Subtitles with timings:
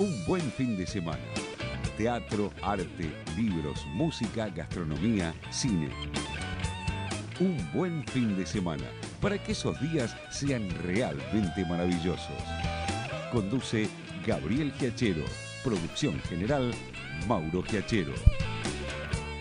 [0.00, 1.22] Un buen fin de semana.
[1.96, 5.88] Teatro, arte, libros, música, gastronomía, cine.
[7.38, 8.82] Un buen fin de semana
[9.20, 12.42] para que esos días sean realmente maravillosos.
[13.30, 13.88] Conduce
[14.26, 15.24] Gabriel Giachero.
[15.62, 16.74] Producción general
[17.28, 18.14] Mauro Giachero.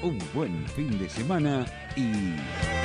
[0.04, 1.66] Un buen fin de semana
[1.96, 2.83] y...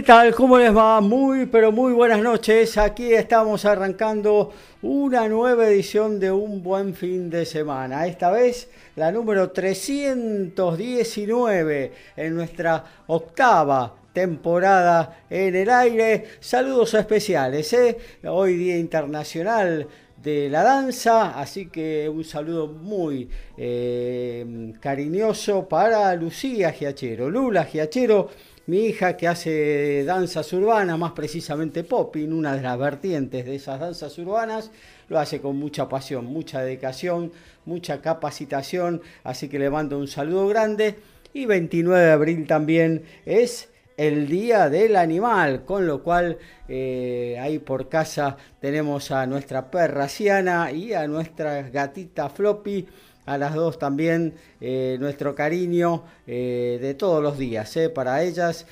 [0.00, 0.32] ¿Qué tal?
[0.34, 1.02] ¿Cómo les va?
[1.02, 2.78] Muy, pero muy buenas noches.
[2.78, 8.06] Aquí estamos arrancando una nueva edición de Un Buen Fin de Semana.
[8.06, 16.28] Esta vez la número 319 en nuestra octava temporada en el aire.
[16.40, 17.98] Saludos especiales, ¿eh?
[18.24, 19.86] Hoy Día Internacional
[20.22, 27.30] de la danza, así que un saludo muy eh, cariñoso para Lucía Giachero.
[27.30, 28.28] Lula Giachero
[28.70, 33.80] mi hija que hace danzas urbanas, más precisamente popping, una de las vertientes de esas
[33.80, 34.70] danzas urbanas,
[35.08, 37.32] lo hace con mucha pasión, mucha dedicación,
[37.64, 40.94] mucha capacitación, así que le mando un saludo grande.
[41.32, 46.38] Y 29 de abril también es el Día del Animal, con lo cual
[46.68, 52.86] eh, ahí por casa tenemos a nuestra perra Siana y a nuestra gatita Floppy
[53.26, 58.66] a las dos también eh, nuestro cariño eh, de todos los días eh, para ellas,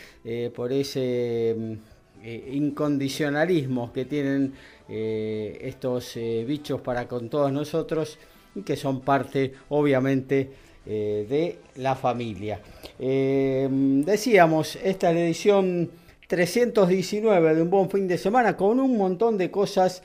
[0.54, 4.52] por ese mm, incondicionalismo que tienen
[4.88, 8.18] estos bichos para con todos nosotros
[8.54, 10.50] y que son parte obviamente
[10.84, 12.60] de la familia.
[12.98, 15.90] decíamos, esta es la edición
[16.26, 20.02] 319 de un buen fin de semana con un montón de cosas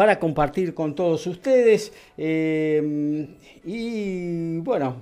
[0.00, 1.92] para compartir con todos ustedes.
[2.16, 3.28] Eh,
[3.66, 4.96] y bueno,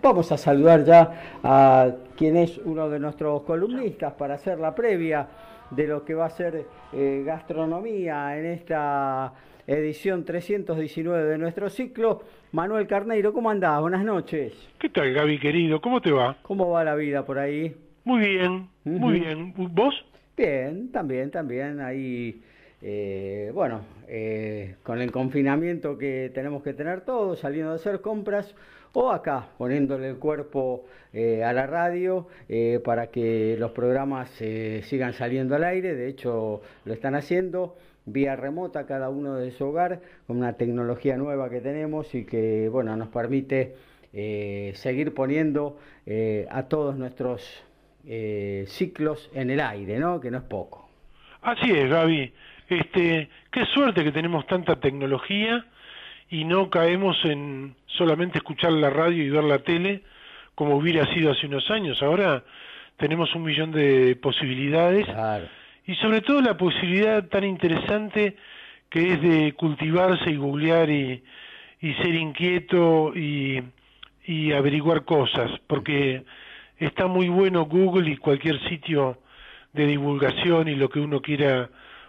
[0.00, 5.26] vamos a saludar ya a quien es uno de nuestros columnistas para hacer la previa
[5.72, 9.32] de lo que va a ser eh, gastronomía en esta
[9.66, 12.22] edición 319 de nuestro ciclo.
[12.52, 13.80] Manuel Carneiro, ¿cómo andás?
[13.80, 14.52] Buenas noches.
[14.78, 15.80] ¿Qué tal, Gaby, querido?
[15.80, 16.36] ¿Cómo te va?
[16.42, 17.74] ¿Cómo va la vida por ahí?
[18.04, 19.52] Muy bien, muy bien.
[19.56, 19.96] ¿Vos?
[20.36, 21.80] Bien, también, también.
[21.80, 22.40] Ahí
[22.86, 28.54] eh, bueno, eh, con el confinamiento que tenemos que tener todos, saliendo a hacer compras,
[28.92, 30.84] o acá, poniéndole el cuerpo
[31.14, 32.28] eh, a la radio
[32.84, 37.74] para que los programas sigan saliendo al aire, de hecho lo están haciendo
[38.04, 42.68] vía remota cada uno de su hogar, con una tecnología nueva que tenemos y que
[42.68, 43.74] bueno, nos permite
[44.74, 45.78] seguir poniendo
[46.50, 47.64] a todos nuestros
[48.66, 50.20] ciclos en el aire, ¿no?
[50.20, 50.84] que no es poco.
[51.42, 52.32] Así es, Gaby.
[52.68, 55.64] Este, qué suerte que tenemos tanta tecnología
[56.30, 60.02] y no caemos en solamente escuchar la radio y ver la tele
[60.54, 62.02] como hubiera sido hace unos años.
[62.02, 62.42] Ahora
[62.96, 65.06] tenemos un millón de posibilidades
[65.86, 68.36] y sobre todo la posibilidad tan interesante
[68.88, 71.22] que es de cultivarse y googlear y,
[71.80, 73.62] y ser inquieto y,
[74.24, 76.22] y averiguar cosas, porque
[76.78, 79.18] está muy bueno Google y cualquier sitio
[79.72, 81.68] de divulgación y lo que uno quiera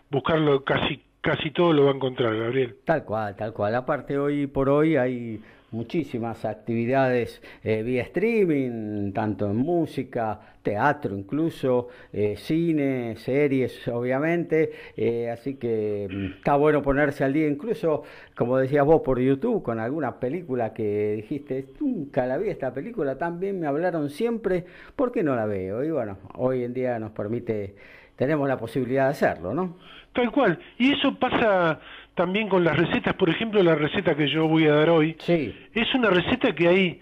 [0.09, 2.77] buscarlo casi casi todo lo va a encontrar, Gabriel.
[2.85, 3.73] Tal cual, tal cual.
[3.73, 5.41] Aparte hoy por hoy hay
[5.71, 15.29] muchísimas actividades eh, vía streaming, tanto en música, teatro incluso, eh, cine, series obviamente, eh,
[15.29, 18.03] así que mm, está bueno ponerse al día, incluso
[18.35, 23.17] como decías vos por YouTube, con alguna película que dijiste, nunca la vi esta película,
[23.17, 24.65] también me hablaron siempre,
[24.95, 25.83] ¿por qué no la veo?
[25.83, 27.75] Y bueno, hoy en día nos permite
[28.15, 29.77] tenemos la posibilidad de hacerlo, ¿no?
[30.13, 30.59] Tal cual.
[30.77, 31.79] Y eso pasa
[32.13, 35.53] también con las recetas, por ejemplo, la receta que yo voy a dar hoy, Sí.
[35.73, 37.01] es una receta que hay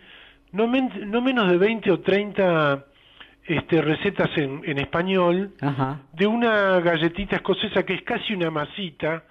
[0.51, 2.85] no, men- no menos de 20 o 30
[3.45, 5.99] este, recetas en, en español Ajá.
[6.13, 9.23] de una galletita escocesa que es casi una masita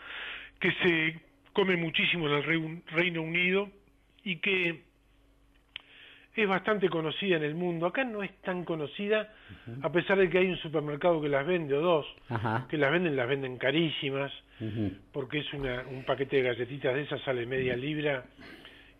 [0.61, 1.21] que se
[1.53, 3.69] come muchísimo en el Reino Unido
[4.25, 4.83] y que
[6.35, 7.87] es bastante conocida en el mundo.
[7.87, 9.33] Acá no es tan conocida,
[9.83, 12.67] a pesar de que hay un supermercado que las vende o dos, Ajá.
[12.71, 14.33] que las venden, las venden carísimas,
[15.13, 18.25] porque es una, un paquete de galletitas de esas sale media libra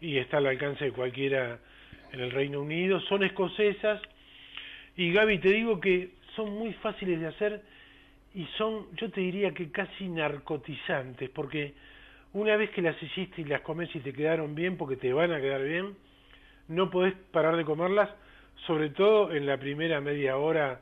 [0.01, 1.59] y está al alcance de cualquiera
[2.13, 3.01] en el Reino Unido.
[3.03, 4.03] Son escocesas
[4.97, 7.63] y Gaby, te digo que son muy fáciles de hacer
[8.35, 11.75] y son, yo te diría que casi narcotizantes, porque
[12.33, 15.33] una vez que las hiciste y las comes y te quedaron bien, porque te van
[15.33, 15.95] a quedar bien,
[16.73, 18.11] no podés parar de comerlas,
[18.67, 20.81] sobre todo en la primera media hora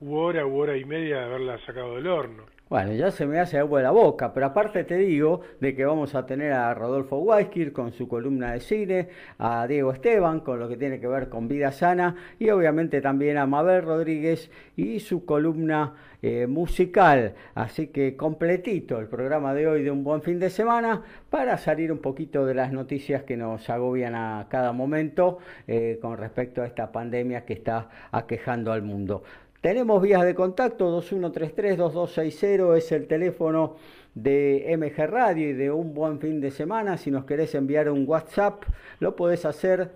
[0.00, 2.44] u hora u hora y media de haberlas sacado del horno.
[2.68, 6.14] Bueno, ya se me hace agua la boca, pero aparte te digo de que vamos
[6.14, 10.68] a tener a Rodolfo Weiskir con su columna de cine, a Diego Esteban con lo
[10.68, 15.24] que tiene que ver con vida sana y obviamente también a Mabel Rodríguez y su
[15.24, 17.32] columna eh, musical.
[17.54, 21.90] Así que completito el programa de hoy de un buen fin de semana para salir
[21.90, 26.66] un poquito de las noticias que nos agobian a cada momento eh, con respecto a
[26.66, 29.22] esta pandemia que está aquejando al mundo.
[29.60, 33.74] Tenemos vías de contacto, 2133-2260 es el teléfono
[34.14, 36.96] de MG Radio y de un buen fin de semana.
[36.96, 38.62] Si nos querés enviar un WhatsApp,
[39.00, 39.90] lo podés hacer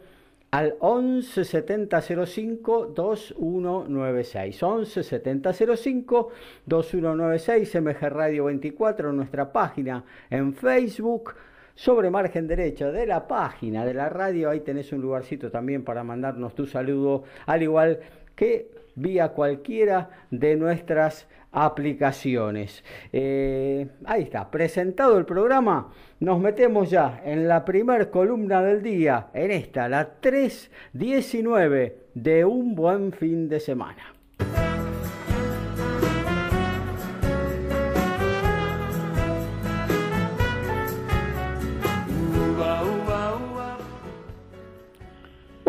[0.50, 4.60] al 11 70 05 2196.
[4.60, 6.28] 11 70 05
[6.66, 11.34] 2196 MG Radio 24, nuestra página en Facebook.
[11.76, 16.02] Sobre margen derecha de la página de la radio, ahí tenés un lugarcito también para
[16.02, 18.00] mandarnos tu saludo, al igual
[18.34, 22.82] que vía cualquiera de nuestras aplicaciones.
[23.12, 29.28] Eh, ahí está, presentado el programa, nos metemos ya en la primer columna del día,
[29.34, 34.14] en esta, la 319 de un buen fin de semana.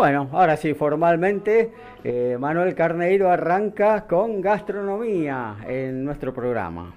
[0.03, 1.71] Bueno, ahora sí, formalmente,
[2.03, 6.94] eh, Manuel Carneiro arranca con gastronomía en nuestro programa.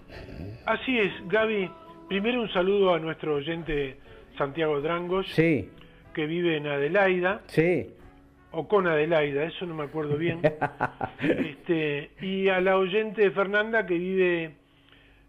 [0.64, 1.70] Así es, Gaby.
[2.08, 3.96] Primero un saludo a nuestro oyente
[4.36, 5.70] Santiago Drangos, Sí,
[6.12, 7.94] que vive en Adelaida, sí.
[8.50, 10.40] o con Adelaida, eso no me acuerdo bien.
[11.20, 14.56] este, y a la oyente Fernanda, que vive,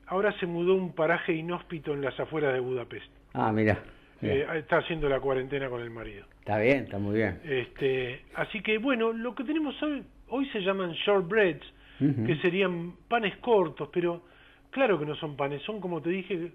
[0.08, 3.12] ahora se mudó a un paraje inhóspito en las afueras de Budapest.
[3.36, 3.78] Ah, mira.
[4.22, 6.26] Eh, está haciendo la cuarentena con el marido.
[6.40, 7.40] Está bien, está muy bien.
[7.44, 13.36] Este, así que bueno, lo que tenemos hoy, hoy se llaman shortbreads, que serían panes
[13.38, 14.22] cortos, pero
[14.70, 16.52] claro que no son panes, son como te dije,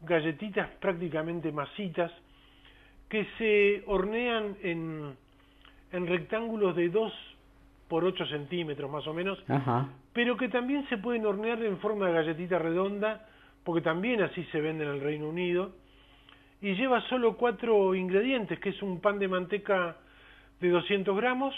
[0.00, 2.10] galletitas prácticamente masitas
[3.08, 5.14] que se hornean en,
[5.92, 7.12] en rectángulos de 2
[7.88, 9.88] por 8 centímetros más o menos, Ajá.
[10.12, 13.26] pero que también se pueden hornear en forma de galletita redonda,
[13.64, 15.72] porque también así se vende en el Reino Unido,
[16.60, 19.96] y lleva solo cuatro ingredientes, que es un pan de manteca
[20.60, 21.54] de 200 gramos,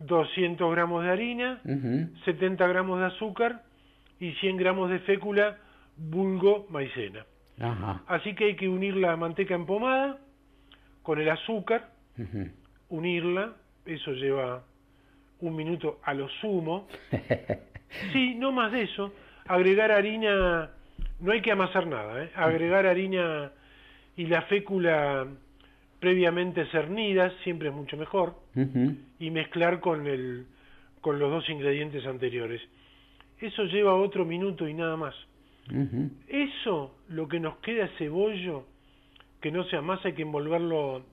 [0.00, 2.08] 200 gramos de harina, Ujú.
[2.24, 3.62] 70 gramos de azúcar
[4.20, 5.58] y 100 gramos de fécula,
[5.96, 7.26] vulgo maicena.
[7.60, 8.02] Ajá.
[8.06, 10.18] Así que hay que unir la manteca empomada
[11.02, 11.90] con el azúcar,
[12.88, 14.62] unirla, eso lleva
[15.40, 16.86] un minuto a lo sumo.
[18.12, 19.14] Sí, no más de eso.
[19.46, 20.68] Agregar harina,
[21.20, 22.30] no hay que amasar nada, ¿eh?
[22.36, 23.50] agregar harina
[24.18, 25.28] y la fécula
[26.00, 28.34] previamente cernida, siempre es mucho mejor,
[29.20, 30.44] y mezclar con, el,
[31.00, 32.60] con los dos ingredientes anteriores.
[33.40, 35.14] Eso lleva otro minuto y nada más.
[36.26, 38.64] Eso, lo que nos queda ese bollo,
[39.40, 41.04] que no sea más, hay que envolverlo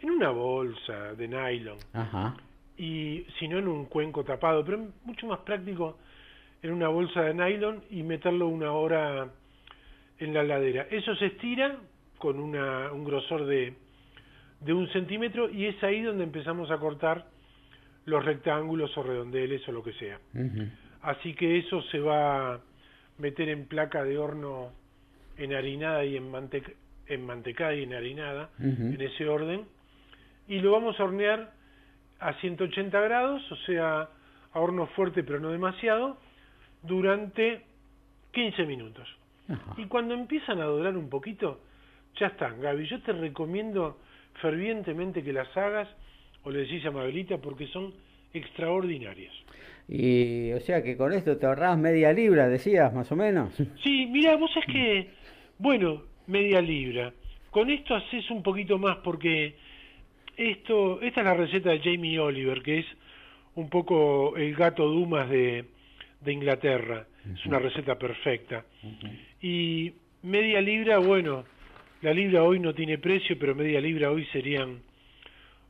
[0.00, 2.34] en una bolsa de nylon Ajá.
[2.78, 5.98] y si no en un cuenco tapado, pero es mucho más práctico
[6.62, 9.28] en una bolsa de nylon y meterlo una hora
[10.18, 10.86] en la ladera.
[10.90, 11.76] Eso se estira
[12.18, 13.74] con una, un grosor de,
[14.60, 17.26] de un centímetro y es ahí donde empezamos a cortar
[18.04, 20.18] los rectángulos o redondeles o lo que sea.
[21.02, 22.60] Así que eso se va a
[23.18, 24.72] meter en placa de horno
[25.36, 26.72] enharinada y en manteca,
[27.06, 29.66] enmantecada y enharinada, en ese orden,
[30.48, 31.52] y lo vamos a hornear
[32.18, 34.08] a 180 grados, o sea,
[34.52, 36.18] a horno fuerte pero no demasiado,
[36.82, 37.62] durante
[38.32, 39.08] 15 minutos.
[39.76, 41.60] Y cuando empiezan a dorar un poquito,
[42.18, 42.86] ya están, Gaby.
[42.86, 43.98] Yo te recomiendo
[44.40, 45.88] fervientemente que las hagas,
[46.44, 47.92] o le decís a Mabelita, porque son
[48.32, 49.32] extraordinarias.
[49.88, 53.54] Y o sea que con esto te ahorrás media libra, decías, más o menos.
[53.82, 55.10] Sí, mira, vos es que,
[55.58, 57.12] bueno, media libra.
[57.50, 59.56] Con esto haces un poquito más porque
[60.36, 62.86] esto, esta es la receta de Jamie Oliver, que es
[63.54, 65.64] un poco el gato Dumas de,
[66.20, 67.06] de Inglaterra.
[67.34, 68.64] Es una receta perfecta.
[69.42, 71.44] Y media libra, bueno,
[72.02, 74.80] la libra hoy no tiene precio, pero media libra hoy serían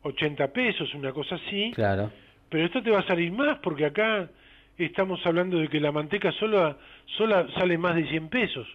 [0.02, 1.72] 80 pesos, una cosa así.
[1.74, 2.10] Claro.
[2.48, 4.28] Pero esto te va a salir más porque acá
[4.76, 6.76] estamos hablando de que la manteca sola,
[7.16, 8.66] sola sale más de 100 pesos.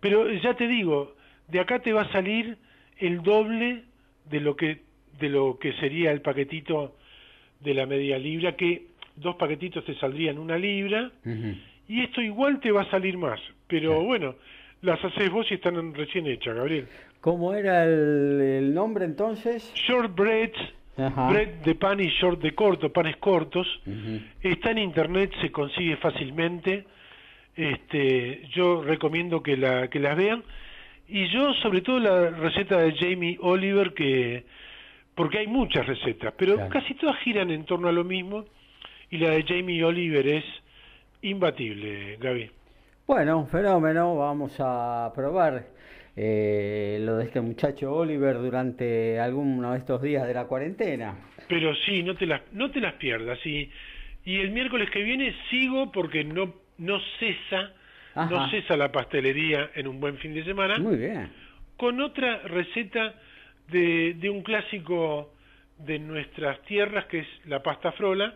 [0.00, 1.16] Pero ya te digo,
[1.48, 2.58] de acá te va a salir
[2.98, 3.84] el doble
[4.28, 4.86] de lo que
[5.18, 6.96] de lo que sería el paquetito
[7.60, 11.10] de la media libra, que dos paquetitos te saldrían una libra,
[11.88, 13.40] y esto igual te va a salir más.
[13.66, 14.34] Pero bueno,
[14.82, 16.86] las haces vos y están recién hechas, Gabriel.
[17.20, 19.72] ¿Cómo era el, nombre entonces?
[19.74, 20.58] Short breads,
[20.96, 23.66] bread de pan y short de corto, panes cortos.
[24.42, 26.84] Está en internet, se consigue fácilmente.
[27.56, 30.44] Este, yo recomiendo que la que las vean
[31.08, 34.44] y yo sobre todo la receta de Jamie Oliver que
[35.14, 38.44] porque hay muchas recetas, pero casi todas giran en torno a lo mismo
[39.10, 40.44] y la de Jamie Oliver es
[41.22, 42.50] imbatible, Gaby.
[43.06, 45.64] Bueno, fenómeno, vamos a probar
[46.16, 51.16] eh, lo de este muchacho Oliver durante alguno de estos días de la cuarentena.
[51.48, 53.38] Pero sí, no te las, no te las pierdas.
[53.46, 53.70] Y,
[54.24, 57.74] y el miércoles que viene sigo porque no, no cesa,
[58.28, 60.76] no cesa la pastelería en un buen fin de semana.
[60.78, 61.30] Muy bien.
[61.76, 63.14] Con otra receta
[63.68, 65.32] de, de un clásico
[65.78, 68.34] de nuestras tierras que es la pasta frola.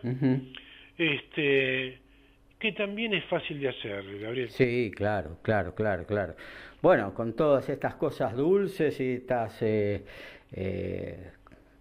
[0.97, 1.99] Este
[2.61, 4.51] que también es fácil de hacer, Gabriel.
[4.51, 6.35] Sí, claro, claro, claro, claro.
[6.83, 10.05] Bueno, con todas estas cosas dulces y estas eh,
[10.53, 11.33] eh,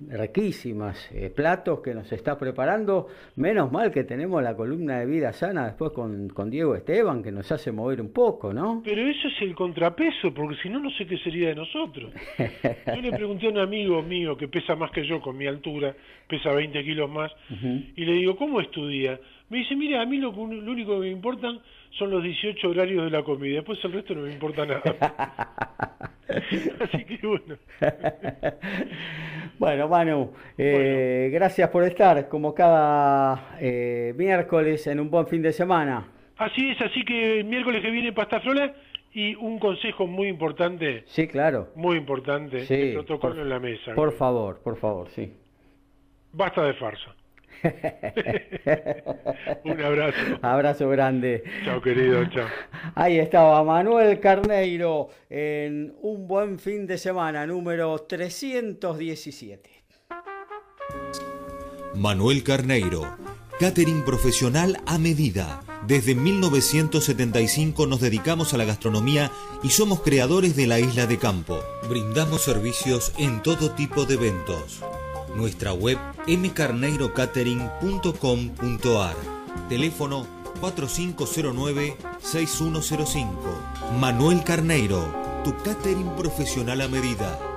[0.07, 5.33] riquísimas eh, platos que nos está preparando, menos mal que tenemos la columna de vida
[5.33, 8.81] sana después con, con Diego Esteban, que nos hace mover un poco, ¿no?
[8.83, 12.13] Pero eso es el contrapeso, porque si no, no sé qué sería de nosotros.
[12.95, 15.95] Yo le pregunté a un amigo mío que pesa más que yo con mi altura,
[16.27, 17.31] pesa 20 kilos más,
[17.95, 19.19] y le digo, ¿cómo estudia?
[19.49, 21.59] Me dice, mira, a mí lo, lo, único que me importan
[21.97, 24.83] son los 18 horarios de la comida, después el resto no me importa nada.
[26.79, 27.57] Así que bueno.
[29.59, 35.51] Bueno, Manu, eh, gracias por estar como cada eh, miércoles en un buen fin de
[35.51, 36.07] semana.
[36.37, 38.73] Así es, así que el miércoles que viene pasta frola
[39.13, 41.03] y un consejo muy importante.
[41.07, 41.67] Sí, claro.
[41.75, 43.93] Muy importante, sí, el protocolo en la mesa.
[43.95, 45.33] Por favor, por favor, sí.
[46.31, 47.13] Basta de farsa.
[49.63, 50.17] Un abrazo.
[50.41, 51.43] Abrazo grande.
[51.65, 52.47] Chao, querido, chao.
[52.95, 59.69] Ahí estaba Manuel Carneiro en un buen fin de semana, número 317.
[61.95, 63.17] Manuel Carneiro,
[63.59, 65.61] catering profesional a medida.
[65.87, 69.31] Desde 1975 nos dedicamos a la gastronomía
[69.63, 71.59] y somos creadores de la isla de campo.
[71.89, 74.83] Brindamos servicios en todo tipo de eventos
[75.35, 79.15] nuestra web mcarneirocatering.com.ar.
[79.67, 80.27] Teléfono
[80.61, 83.27] 4509-6105.
[83.99, 85.03] Manuel Carneiro,
[85.43, 87.48] tu catering profesional a medida.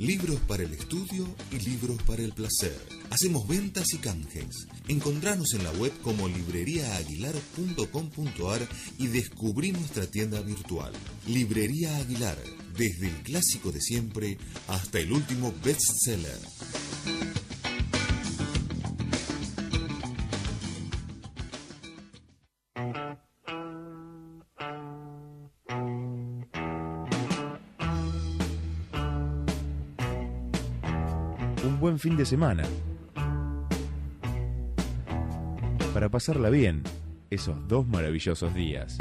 [0.00, 4.66] Libros para el estudio y libros para el placer Hacemos ventas y canjes.
[4.86, 10.92] Encontranos en la web como libreriaaguilar.com.ar y descubrí nuestra tienda virtual.
[11.26, 12.38] Librería Aguilar,
[12.78, 14.38] desde el clásico de siempre
[14.68, 16.38] hasta el último bestseller.
[31.98, 32.62] Fin de semana
[35.92, 36.84] para pasarla bien
[37.30, 38.96] esos dos maravillosos días.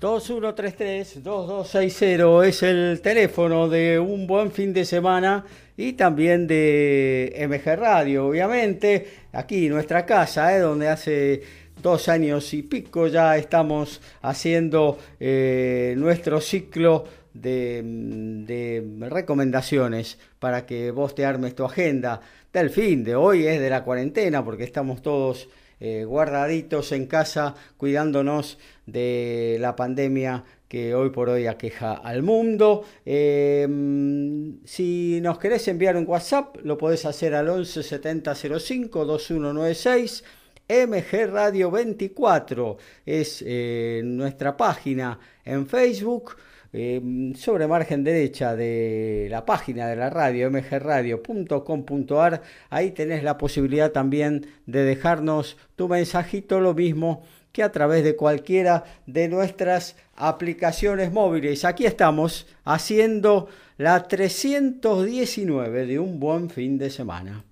[0.00, 5.44] ...2133-2260 es el teléfono de un buen fin de semana
[5.76, 10.60] y también de MG Radio, obviamente, aquí nuestra casa, ¿eh?
[10.60, 11.42] donde hace
[11.82, 21.14] dos años y pico ya estamos haciendo eh, nuestro ciclo de, recomendaciones para que vos
[21.14, 22.20] te armes tu agenda
[22.52, 27.54] del fin de hoy, es de la cuarentena, porque estamos todos eh, guardaditos en casa,
[27.76, 32.84] cuidándonos de la pandemia que hoy por hoy aqueja al mundo.
[33.04, 40.24] Em, si nos querés enviar un WhatsApp, lo podés hacer al 11 70 05 2196
[40.70, 46.36] MG Radio 24 es eh, nuestra página en Facebook.
[46.72, 53.90] Eh, sobre margen derecha de la página de la radio mgradio.com.ar ahí tenés la posibilidad
[53.90, 61.10] también de dejarnos tu mensajito lo mismo que a través de cualquiera de nuestras aplicaciones
[61.10, 61.64] móviles.
[61.64, 67.44] Aquí estamos haciendo la 319 de un buen fin de semana.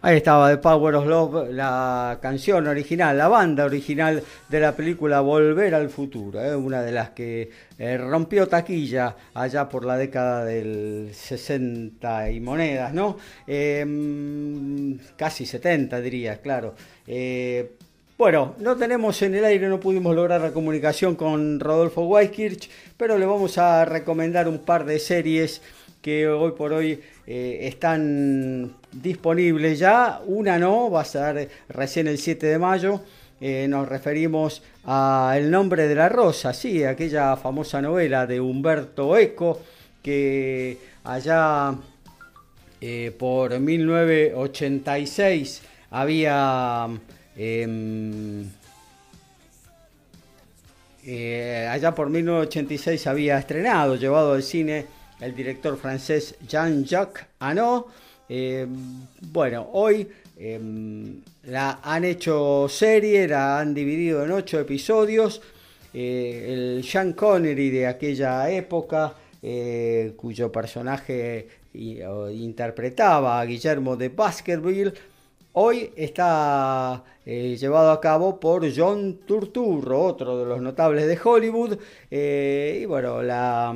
[0.00, 5.20] Ahí estaba The Power of Love, la canción original, la banda original de la película
[5.22, 6.54] Volver al Futuro, ¿eh?
[6.54, 12.94] una de las que eh, rompió taquilla allá por la década del 60 y monedas,
[12.94, 13.16] ¿no?
[13.44, 16.76] Em, casi 70 diría, claro.
[18.18, 22.68] Eh, bueno, no tenemos en el aire, no pudimos lograr la comunicación con Rodolfo Weiskirch,
[22.96, 25.62] pero le vamos a recomendar un par de series
[26.02, 32.46] que hoy por hoy están disponible ya, una no, va a ser recién el 7
[32.46, 33.02] de mayo.
[33.40, 39.16] Eh, nos referimos a El nombre de la rosa, sí, aquella famosa novela de Humberto
[39.16, 39.60] Eco
[40.02, 41.72] que allá
[42.80, 46.88] eh, por 1986 había
[47.38, 48.44] em,
[51.04, 54.86] eh, allá por 1986 había estrenado, llevado al cine
[55.20, 57.88] el director francés Jean-Jacques Anot
[58.28, 58.66] eh,
[59.32, 65.40] bueno, hoy em, la han hecho serie, la han dividido en ocho episodios.
[65.94, 74.92] Eh, el Sean Connery de aquella época, eh, cuyo personaje interpretaba a Guillermo de Baskerville,
[75.60, 81.78] hoy está llevado a cabo por John Turturro, otro de los notables de Hollywood.
[82.10, 83.74] y bueno, la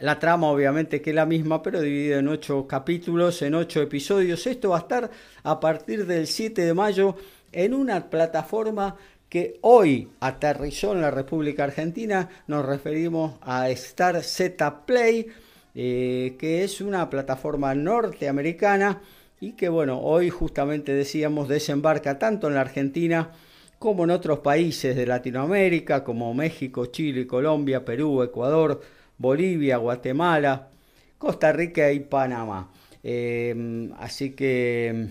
[0.00, 4.46] la trama obviamente que es la misma, pero dividida en ocho capítulos, en ocho episodios.
[4.46, 5.10] Esto va a estar
[5.42, 7.16] a partir del 7 de mayo
[7.50, 8.96] en una plataforma
[9.28, 12.28] que hoy aterrizó en la República Argentina.
[12.46, 15.26] Nos referimos a Star Z Play,
[15.74, 19.00] eh, que es una plataforma norteamericana
[19.40, 23.30] y que bueno, hoy justamente decíamos desembarca tanto en la Argentina
[23.78, 28.80] como en otros países de Latinoamérica, como México, Chile, Colombia, Perú, Ecuador,
[29.16, 30.70] Bolivia, Guatemala,
[31.16, 32.70] Costa Rica y Panamá.
[33.02, 35.08] Em, así que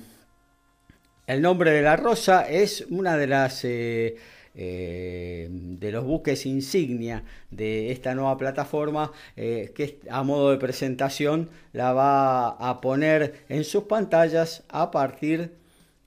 [1.25, 4.15] el nombre de la rosa es una de las eh,
[4.57, 11.49] eh, de los buques insignia de esta nueva plataforma eh, que a modo de presentación
[11.73, 15.51] la va a poner en sus pantallas a partir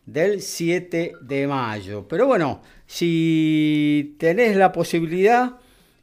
[0.04, 2.06] del 7 de mayo.
[2.08, 5.58] Pero bueno, si tenés la posibilidad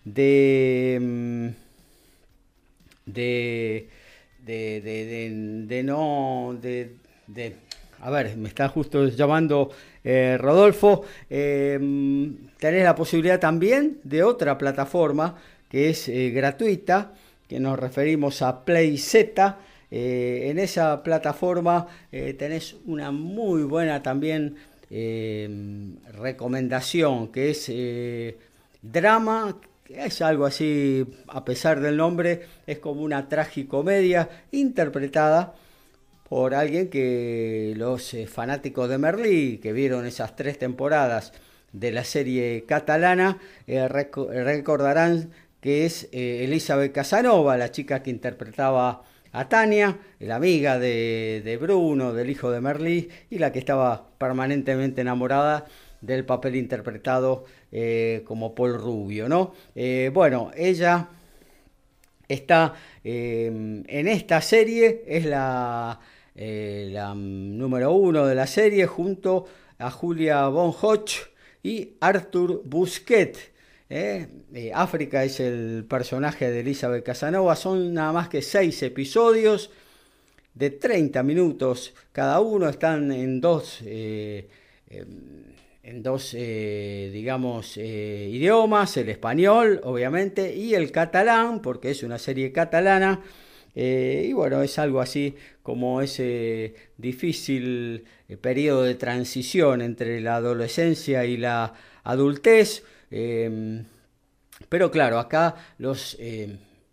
[0.06, 1.54] de em,
[3.08, 3.90] de,
[4.46, 6.96] de, de, de no, de,
[8.00, 9.72] a ver, me está justo llamando
[10.04, 11.78] eh, Rodolfo, eh,
[12.60, 15.36] tenés la posibilidad también de otra plataforma
[15.70, 17.14] que es eh, gratuita,
[17.48, 19.16] que nos referimos a PlayZ.
[19.90, 24.58] en esa plataforma tenés una muy buena también
[26.20, 27.72] recomendación, que es
[28.82, 29.56] drama
[29.90, 35.54] es algo así, a pesar del nombre, es como una tragicomedia interpretada
[36.30, 41.32] por alguien que los eh, fanáticos de Merlí, que vieron esas tres temporadas
[41.72, 49.04] de la serie catalana, eh, recordarán que es eh, Elizabeth Casanova, la chica que interpretaba
[49.32, 54.10] a Tania, la amiga de, de Bruno, del hijo de Merlí, y la que estaba
[54.18, 55.66] permanentemente enamorada
[56.02, 59.54] del papel interpretado eh, como Paul Rubio, ¿no?
[60.14, 61.10] Bueno, ella
[62.28, 66.00] está en esta serie, es la,
[66.38, 69.46] la, número uno de la serie, junto
[69.80, 71.12] a Julia Von Hoch
[71.64, 73.38] y Arthur Busquet.
[74.74, 79.72] África es el personaje de Elizabeth Casanova, son nada más que seis episodios
[80.54, 84.46] de 30 minutos cada uno, están en dos em,
[85.88, 92.20] en dos, eh, digamos, eh, idiomas, el español, obviamente, y el catalán, porque es una
[92.20, 93.22] serie catalana.
[93.74, 95.36] Eh, y bueno, es algo así
[95.68, 98.06] como ese difícil
[98.40, 101.74] periodo de transición entre la adolescencia y la
[102.06, 102.86] adultez.
[103.12, 103.84] Em,
[104.70, 106.18] pero claro, acá los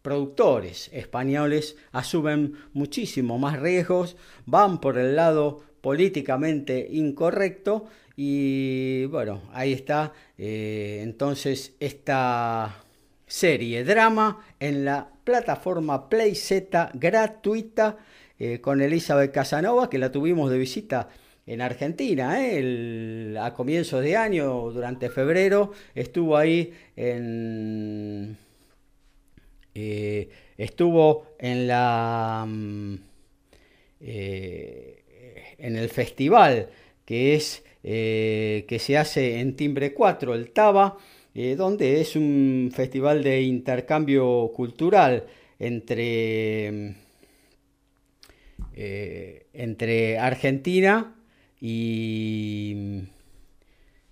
[0.03, 7.87] productores españoles asumen muchísimo más riesgos, van por el lado políticamente incorrecto.
[8.17, 12.83] Y bueno, ahí está eh, entonces esta
[13.25, 17.99] serie drama en la plataforma PlayZ gratuita
[18.47, 21.09] eh, con Elizabeth Casanova, que la tuvimos de visita
[21.47, 23.35] en Argentina, ¿eh?
[23.41, 28.37] a comienzos de año, durante febrero, estuvo ahí en...
[29.75, 30.29] Eh,
[30.59, 32.45] estuvo en la...
[32.47, 32.97] Mm,
[34.01, 36.69] en el festival
[37.07, 40.99] que es que se hace en Timbre 4, el TABA,
[41.57, 45.25] donde es un festival de intercambio cultural
[45.59, 47.04] entre
[48.77, 51.15] eh, entre Argentina
[51.61, 53.03] y,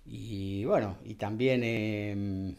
[0.05, 2.55] y, bueno, y también em,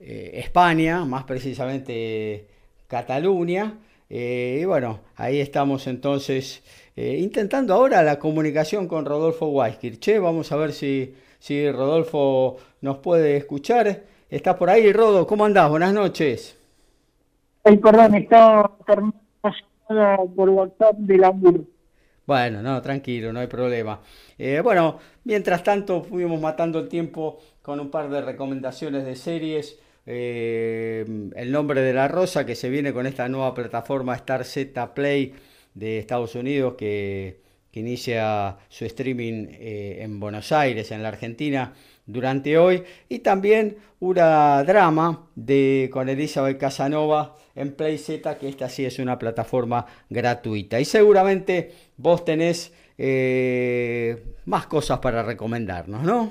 [0.00, 2.48] eh, España, más precisamente
[2.88, 3.78] Cataluña.
[4.10, 6.62] Eh, y bueno, ahí estamos entonces
[6.96, 10.18] intentando ahora la comunicación con Rodolfo Weiskirch.
[10.18, 14.04] vamos a ver si, si Rodolfo nos puede escuchar.
[14.30, 15.26] ¿Estás por ahí, Rodo?
[15.26, 15.68] ¿Cómo andás?
[15.70, 16.58] Buenas noches.
[17.64, 18.70] Ay, perdón, está
[20.34, 21.64] por WhatsApp del ángulo.
[22.26, 24.00] Bueno, no, tranquilo, no hay problema.
[24.36, 29.78] Eh, bueno, mientras tanto fuimos matando el tiempo con un par de recomendaciones de series.
[30.06, 34.94] Eh, el nombre de la rosa que se viene con esta nueva plataforma Star Z
[34.94, 35.34] Play
[35.74, 41.74] de Estados Unidos que, inicia su streaming eh, en Buenos Aires, en la Argentina,
[42.06, 42.82] durante hoy.
[43.08, 49.18] Y también una drama de, con Elizabeth Casanova en PlayZ, que esta sí es una
[49.18, 50.80] plataforma gratuita.
[50.80, 56.30] Y seguramente vos tenés eh, más cosas para recomendarnos, ¿no?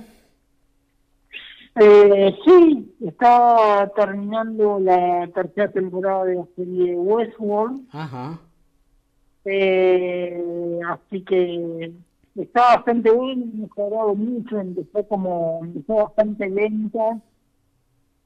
[1.77, 7.81] Eh, sí, está terminando la tercera temporada de la serie Westworld.
[7.91, 8.39] Ajá.
[9.43, 11.91] Eh, así que
[12.35, 17.21] está bastante bien, mejorado mucho, empezó como, empezó bastante lenta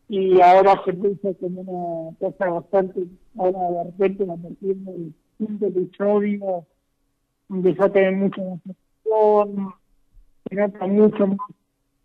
[0.07, 3.05] y ahora se puso como una cosa bastante,
[3.37, 6.65] ahora de repente a partir del quinto episodio
[7.49, 9.73] empezó a tener mucha más acción,
[10.47, 11.37] se nota mucho más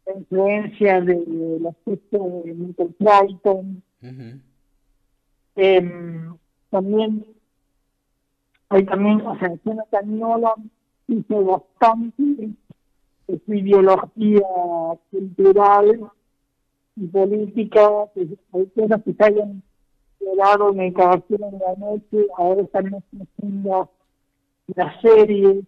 [0.06, 3.82] la influencia del aspecto de Michael Crichton.
[5.56, 6.36] Em,
[6.68, 7.24] también
[8.68, 10.70] hay también, o sea, Jonathan Nolan
[11.08, 12.50] hizo bastante
[13.26, 14.46] de su ideología
[15.10, 16.10] cultural
[16.96, 19.62] y política, pues, hay cosas que se hayan
[20.18, 23.90] quedado en el caballero de la noche, ahora están haciendo
[24.74, 25.62] la serie.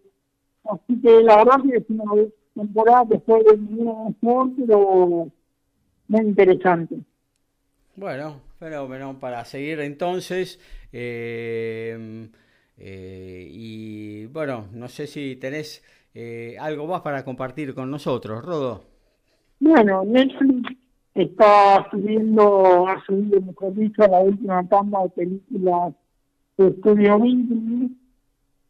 [0.65, 2.05] Así que la verdad que es una
[2.55, 5.29] temporada que fue de mejor, pero
[6.09, 6.97] muy interesante.
[7.97, 10.61] Bueno, fenómeno para seguir entonces.
[10.93, 12.29] Eh,
[12.79, 15.83] eh, y bueno, no sé si tenés
[16.15, 18.85] eh, algo más para compartir con nosotros, Rodo.
[19.61, 20.77] Bueno, Netflix
[21.15, 25.95] está subiendo, ha subido, mejor dicho, la última tanda de películas
[26.59, 27.97] de Estudio Ghibli,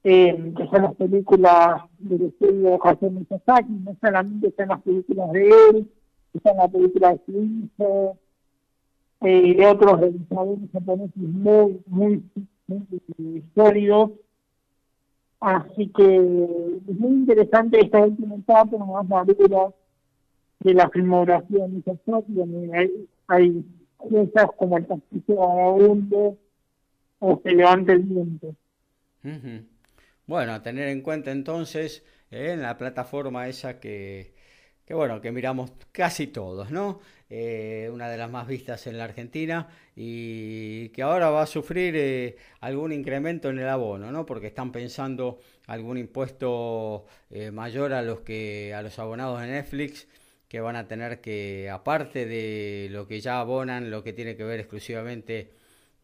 [0.05, 5.49] eh, que son las películas del estudio José Miyazaki, no solamente son las películas de
[5.49, 5.90] él,
[6.45, 8.19] son las películas de su hijo,
[9.23, 12.23] eh, de otros realizadores japoneses muy, muy,
[12.66, 14.12] muy sólidos.
[15.40, 19.72] Así que es muy interesante esta última etapa, más madura
[20.61, 21.83] de la filmografía de
[22.29, 23.64] donde hay, hay
[23.96, 26.37] cosas como el castillo vagabundo
[27.18, 28.55] o se levanta el viento.
[30.26, 34.35] Bueno, a tener en cuenta entonces eh, en la plataforma esa que,
[34.85, 37.00] que, bueno, que miramos casi todos, ¿no?
[37.29, 41.95] Eh, una de las más vistas en la Argentina y que ahora va a sufrir
[41.97, 44.25] eh, algún incremento en el abono, ¿no?
[44.25, 47.07] Porque están pensando algún impuesto
[47.53, 50.07] mayor a los que a los abonados de Netflix
[50.49, 54.45] que van a tener que, aparte de lo que ya abonan, lo que tiene que
[54.45, 55.53] ver exclusivamente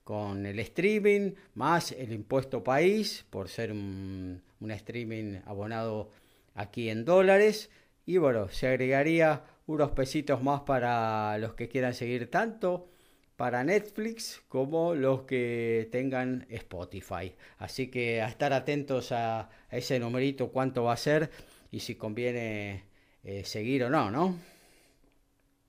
[0.05, 6.11] con el streaming, más el impuesto país, por ser un, streaming abonado
[6.55, 7.71] aquí en dólares,
[8.05, 12.89] y bueno, se agregaría unos pesitos más para los que quieran seguir tanto
[13.37, 17.33] para Netflix como los que tengan Spotify.
[17.59, 21.31] Así que a estar atentos a, ese numerito, cuánto va a ser
[21.71, 22.85] y si conviene
[23.25, 24.37] eh, seguir o no, ¿no?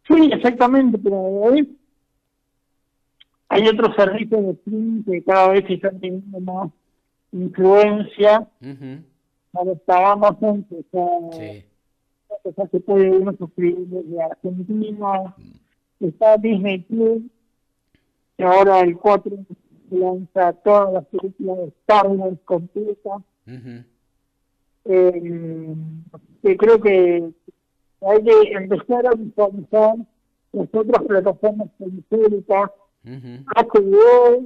[0.07, 1.49] Sí, exactamente, pero
[3.47, 6.71] hay otros servicios de streaming que cada vez están teniendo más
[7.31, 8.47] influencia.
[9.51, 11.65] Como está Amazon, que
[12.43, 15.35] ya, se puede uno suscribir desde Argentina.
[15.37, 16.05] Mm.
[16.05, 17.23] Está Disney Plus,
[18.37, 19.37] que ahora el 4
[19.91, 23.21] lanza todas las películas de Star Wars completas.
[24.85, 25.75] Eh,
[26.41, 27.31] que creo que
[28.01, 29.95] hay que empezar a visualizar
[30.51, 32.71] las otras plataformas periféricas,
[33.03, 34.43] HBO,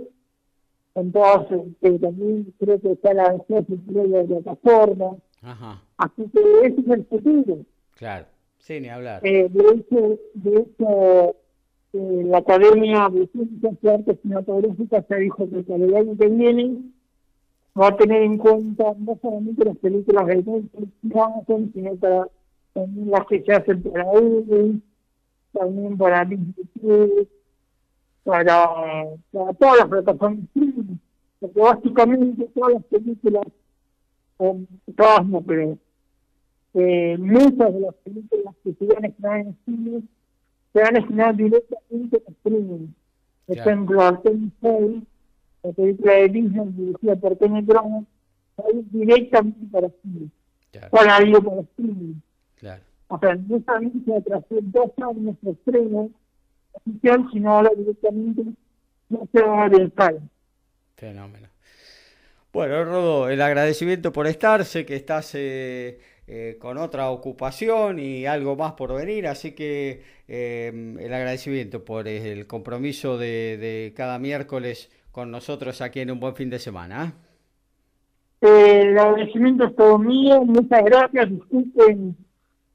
[0.95, 5.17] entonces que también creo que está la de plataforma.
[5.41, 5.81] Ajá.
[5.97, 7.57] Así que ese es el futuro.
[7.97, 8.25] Claro,
[8.59, 9.25] sí, ni hablar.
[9.25, 11.35] Eh, de hecho, de hecho
[11.93, 16.27] eh, la Academia de Ciencias y Artes Cinematográficas se dijo que para el año que
[16.27, 16.81] viene
[17.79, 20.93] va a tener en cuenta no solamente las películas de Netflix,
[21.73, 22.27] sino para,
[22.73, 24.79] también las que se hacen para Hulu,
[25.53, 27.27] también para Disney
[28.23, 28.69] para,
[29.31, 30.45] para todas las plataformas
[31.39, 33.45] porque básicamente todas las películas,
[34.95, 35.77] todas no, pero
[36.73, 40.01] eh, muchas de las películas que se van a estrenar en cine
[40.73, 42.87] se van a estrenar directamente en streaming.
[43.45, 45.03] Por ejemplo, Artemis Fowl,
[45.63, 48.07] la película de Disney dirigida por Kenny Brown,
[48.91, 50.29] directamente para cine.
[50.91, 52.15] Para ir para streaming.
[52.57, 52.83] Claro.
[53.07, 56.09] O sea, no solamente se atrasó dos años de estreno
[56.73, 58.43] oficial, sino ahora directamente
[59.09, 59.91] no se va a ver
[60.95, 61.47] Fenómeno.
[62.51, 64.65] Bueno, Rodo, el agradecimiento por estar.
[64.65, 70.01] Sé que estás eh, eh, con otra ocupación y algo más por venir, así que
[70.27, 76.19] eh, el agradecimiento por el compromiso de, de, cada miércoles con nosotros aquí en un
[76.19, 77.13] buen fin de semana.
[78.41, 80.43] el agradecimiento es todo mío.
[80.43, 81.29] Muchas gracias.
[81.29, 82.17] Disculpen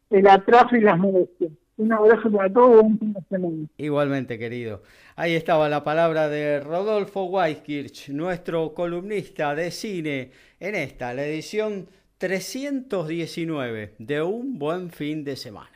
[0.09, 1.53] el atraso y las molestias.
[1.77, 3.67] Un abrazo para todos, un fin de semana.
[3.77, 4.83] Igualmente, querido.
[5.15, 11.87] Ahí estaba la palabra de Rodolfo Weiskirch, nuestro columnista de cine, en esta, la edición
[12.23, 15.73] 319 de Un Buen Fin de Semana.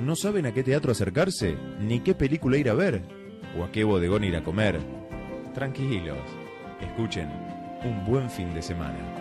[0.00, 1.58] ¿No saben a qué teatro acercarse?
[1.78, 3.02] ¿Ni qué película ir a ver?
[3.58, 4.80] ¿O a qué bodegón ir a comer?
[5.52, 6.16] Tranquilos,
[6.80, 7.28] escuchen,
[7.84, 9.15] un buen fin de semana.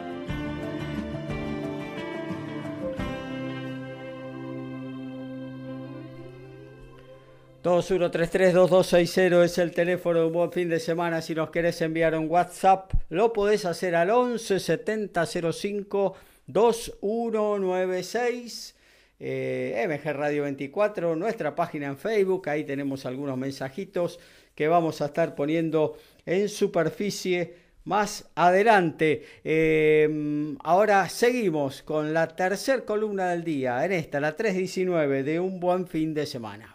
[7.65, 11.23] ...2133-2260 es el teléfono de un buen fin de semana...
[11.23, 12.93] ...si nos querés enviar un WhatsApp...
[13.09, 16.13] ...lo podés hacer al 11 70 05
[16.45, 18.75] 2196
[19.19, 24.19] eh, MG Radio 24, nuestra página en Facebook, ahí tenemos algunos mensajitos
[24.53, 29.25] que vamos a estar poniendo en superficie más adelante.
[29.43, 35.59] Eh, ahora seguimos con la tercer columna del día, en esta, la 319 de un
[35.59, 36.74] buen fin de semana.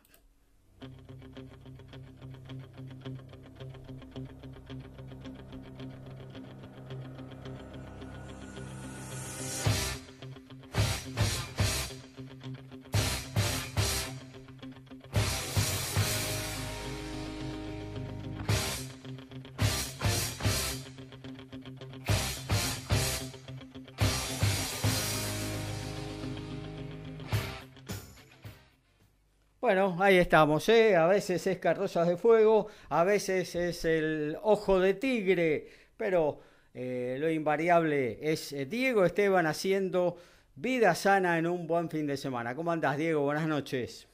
[29.72, 30.96] Bueno, ahí estamos, ¿eh?
[30.96, 36.40] A veces es Carrozas de Fuego, a veces es el Ojo de Tigre, pero
[36.74, 40.16] eh, lo invariable es eh, Diego Esteban haciendo
[40.56, 42.56] vida sana en un buen fin de semana.
[42.56, 43.20] ¿Cómo andás, Diego?
[43.20, 44.08] Buenas noches.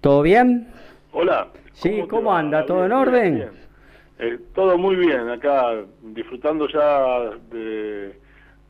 [0.00, 0.66] ¿Todo bien?
[1.12, 1.46] Hola.
[1.72, 2.66] Sí, ¿cómo, anda?
[2.66, 3.50] ¿Todo en orden?
[4.18, 8.18] Eh, todo muy bien, acá disfrutando ya de,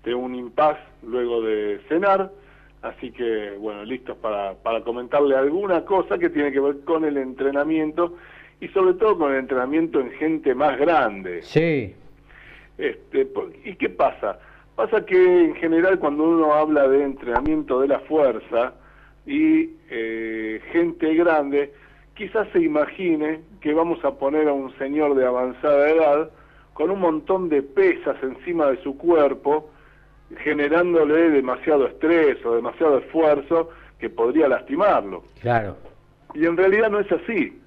[0.05, 2.31] de un impas luego de cenar
[2.87, 7.17] Así que, bueno, listos para, para comentarle alguna cosa que tiene que ver con el
[7.17, 8.15] entrenamiento
[8.61, 11.43] y sobre todo con el entrenamiento en gente más grande.
[11.43, 11.95] Sí.
[12.79, 13.29] Este,
[13.65, 14.39] ¿Y qué pasa?
[14.77, 18.75] Pasa que en general cuando uno habla de entrenamiento de la fuerza
[19.27, 21.73] y eh, gente grande,
[22.15, 26.31] quizás se imagine que vamos a poner a un señor de avanzada edad
[26.73, 29.71] con un montón de pesas encima de su cuerpo,
[30.39, 35.23] generándole demasiado estrés o demasiado esfuerzo que podría lastimarlo.
[35.41, 35.77] Claro.
[36.35, 37.61] Y en realidad no es así.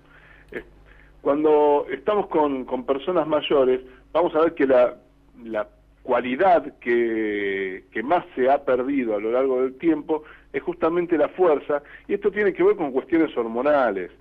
[1.21, 3.81] Cuando estamos con, con personas mayores,
[4.13, 4.95] vamos a ver que la,
[5.43, 5.67] la
[6.03, 11.29] cualidad que, que más se ha perdido a lo largo del tiempo es justamente la
[11.29, 14.11] fuerza, y esto tiene que ver con cuestiones hormonales.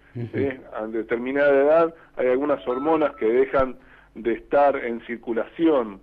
[0.74, 3.76] A determinada edad hay algunas hormonas que dejan
[4.16, 6.00] de estar en circulación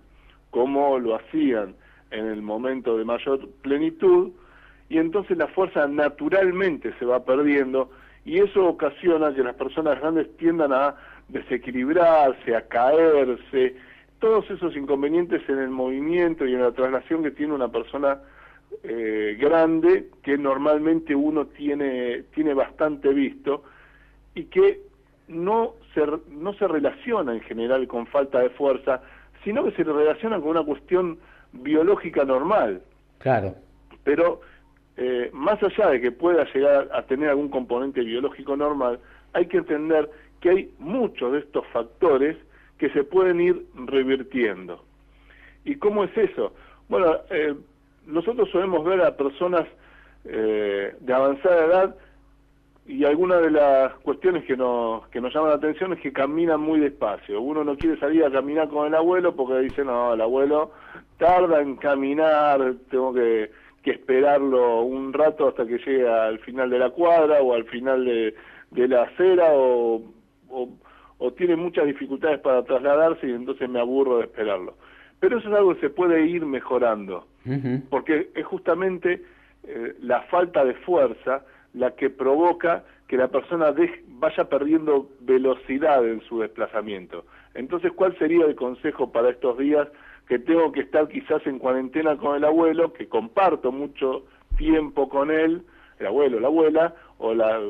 [0.50, 1.74] como lo hacían
[2.10, 4.30] en el momento de mayor plenitud
[4.88, 7.90] y entonces la fuerza naturalmente se va perdiendo
[8.24, 10.96] y eso ocasiona que las personas grandes tiendan a
[11.28, 13.76] desequilibrarse, a caerse,
[14.18, 18.20] todos esos inconvenientes en el movimiento y en la traslación que tiene una persona
[18.82, 23.62] eh, grande que normalmente uno tiene, tiene bastante visto
[24.34, 24.80] y que
[25.28, 29.02] no se, no se relaciona en general con falta de fuerza,
[29.44, 31.18] sino que se relaciona con una cuestión
[31.58, 32.82] biológica normal.
[33.18, 33.54] Claro.
[34.04, 34.40] Pero
[34.96, 38.98] eh, más allá de que pueda llegar a tener algún componente biológico normal,
[39.32, 42.36] hay que entender que hay muchos de estos factores
[42.78, 44.84] que se pueden ir revirtiendo.
[45.64, 46.52] ¿Y cómo es eso?
[46.88, 47.54] Bueno, eh,
[48.06, 49.66] nosotros solemos ver a personas
[50.24, 51.96] eh, de avanzada edad
[52.88, 56.60] y alguna de las cuestiones que nos, que nos llaman la atención es que caminan
[56.60, 57.40] muy despacio.
[57.40, 60.70] Uno no quiere salir a caminar con el abuelo porque dice, no, el abuelo
[61.18, 63.50] tarda en caminar, tengo que,
[63.82, 68.04] que esperarlo un rato hasta que llegue al final de la cuadra o al final
[68.04, 68.34] de,
[68.70, 70.02] de la acera o,
[70.48, 74.74] o, tiene muchas dificultades para trasladarse y entonces me aburro de esperarlo.
[75.18, 77.26] Pero eso es algo que se puede ir mejorando,
[77.88, 79.22] porque es justamente
[79.64, 81.42] eh, la falta de fuerza
[81.76, 83.72] la que provoca que la persona
[84.08, 87.26] vaya perdiendo velocidad en su desplazamiento.
[87.54, 89.86] Entonces, ¿cuál sería el consejo para estos días
[90.26, 94.24] que tengo que estar quizás en cuarentena con el abuelo, que comparto mucho
[94.56, 95.62] tiempo con él,
[96.00, 97.60] el abuelo, la abuela, o la,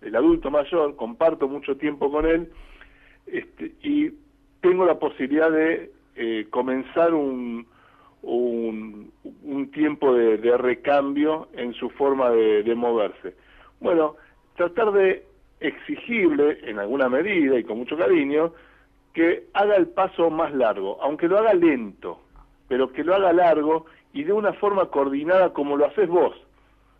[0.00, 2.50] el adulto mayor, comparto mucho tiempo con él,
[3.26, 4.12] este, y
[4.60, 7.66] tengo la posibilidad de eh, comenzar un,
[8.22, 13.34] un, tiempo de, recambio en su forma de moverse.
[13.80, 14.16] Bueno,
[14.56, 15.24] tratar de
[15.60, 18.52] exigirle en alguna medida y con mucho cariño
[19.12, 22.20] que haga el paso más largo, aunque lo haga lento,
[22.68, 26.34] pero que lo haga largo y de una forma coordinada como lo haces vos.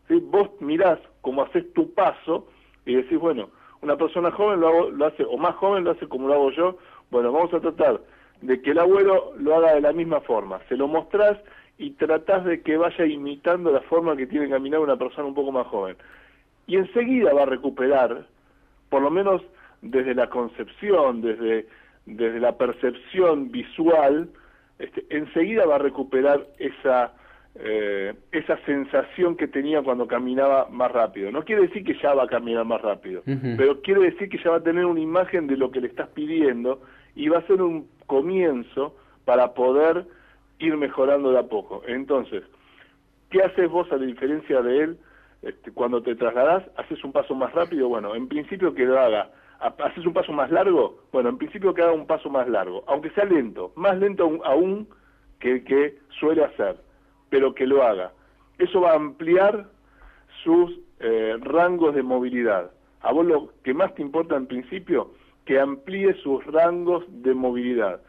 [0.08, 2.46] Vos mirás cómo haces tu paso
[2.84, 3.50] y decís, bueno,
[3.82, 6.78] una persona joven lo, lo hace, o más joven lo hace como lo hago yo,
[7.10, 8.00] bueno, vamos a tratar
[8.40, 10.60] de que el abuelo lo haga de la misma forma.
[10.68, 11.38] Se lo mostrás
[11.78, 15.34] y tratás de que vaya imitando la forma que tiene que caminar una persona un
[15.34, 15.96] poco más joven.
[16.66, 18.26] Y enseguida va a recuperar,
[18.88, 19.42] por lo menos
[19.82, 21.66] desde la concepción, desde,
[22.06, 24.28] desde la percepción visual,
[24.78, 27.12] este, enseguida va a recuperar esa
[27.58, 31.32] eh, esa sensación que tenía cuando caminaba más rápido.
[31.32, 33.22] No quiere decir que ya va a caminar más rápido,
[33.56, 36.08] pero quiere decir que ya va a tener una imagen de lo que le estás
[36.08, 36.82] pidiendo
[37.14, 40.04] y va a ser un comienzo para poder
[40.58, 41.82] ir mejorando de a poco.
[41.86, 42.42] Entonces,
[43.30, 44.98] ¿qué haces vos a la diferencia de él
[45.48, 46.64] este, cuando te trasladás?
[46.76, 47.88] ¿Haces un paso más rápido?
[47.88, 49.30] Bueno, en principio que lo haga.
[49.60, 50.98] ¿Haces un paso más largo?
[51.12, 54.86] Bueno, en principio que haga un paso más largo, aunque sea lento, más lento aún
[55.40, 56.76] que el que suele hacer
[57.28, 58.12] pero que lo haga.
[58.58, 59.66] Eso va a ampliar
[60.42, 62.70] sus eh, rangos de movilidad.
[63.00, 65.12] A vos lo que más te importa en principio,
[65.44, 68.00] que amplíe sus rangos de movilidad,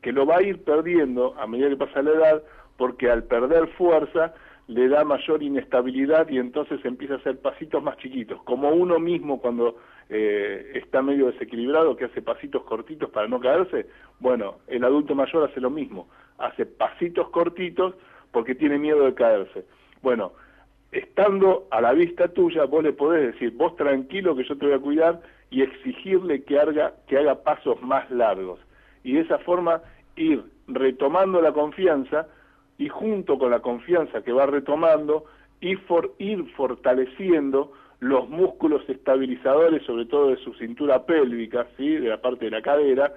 [0.00, 2.42] que lo va a ir perdiendo a medida que pasa la edad,
[2.76, 4.34] porque al perder fuerza
[4.68, 9.40] le da mayor inestabilidad y entonces empieza a hacer pasitos más chiquitos, como uno mismo
[9.40, 9.76] cuando
[10.08, 13.86] eh, está medio desequilibrado, que hace pasitos cortitos para no caerse,
[14.18, 17.94] bueno, el adulto mayor hace lo mismo, hace pasitos cortitos
[18.32, 19.64] porque tiene miedo de caerse.
[20.02, 20.32] Bueno,
[20.90, 24.74] estando a la vista tuya, vos le podés decir, vos tranquilo que yo te voy
[24.74, 28.60] a cuidar y exigirle que haga, que haga pasos más largos.
[29.04, 29.80] Y de esa forma
[30.16, 32.26] ir retomando la confianza
[32.78, 35.24] y junto con la confianza que va retomando,
[35.60, 41.96] ir, for, ir fortaleciendo los músculos estabilizadores, sobre todo de su cintura pélvica, ¿sí?
[41.96, 43.12] de la parte de la cadera,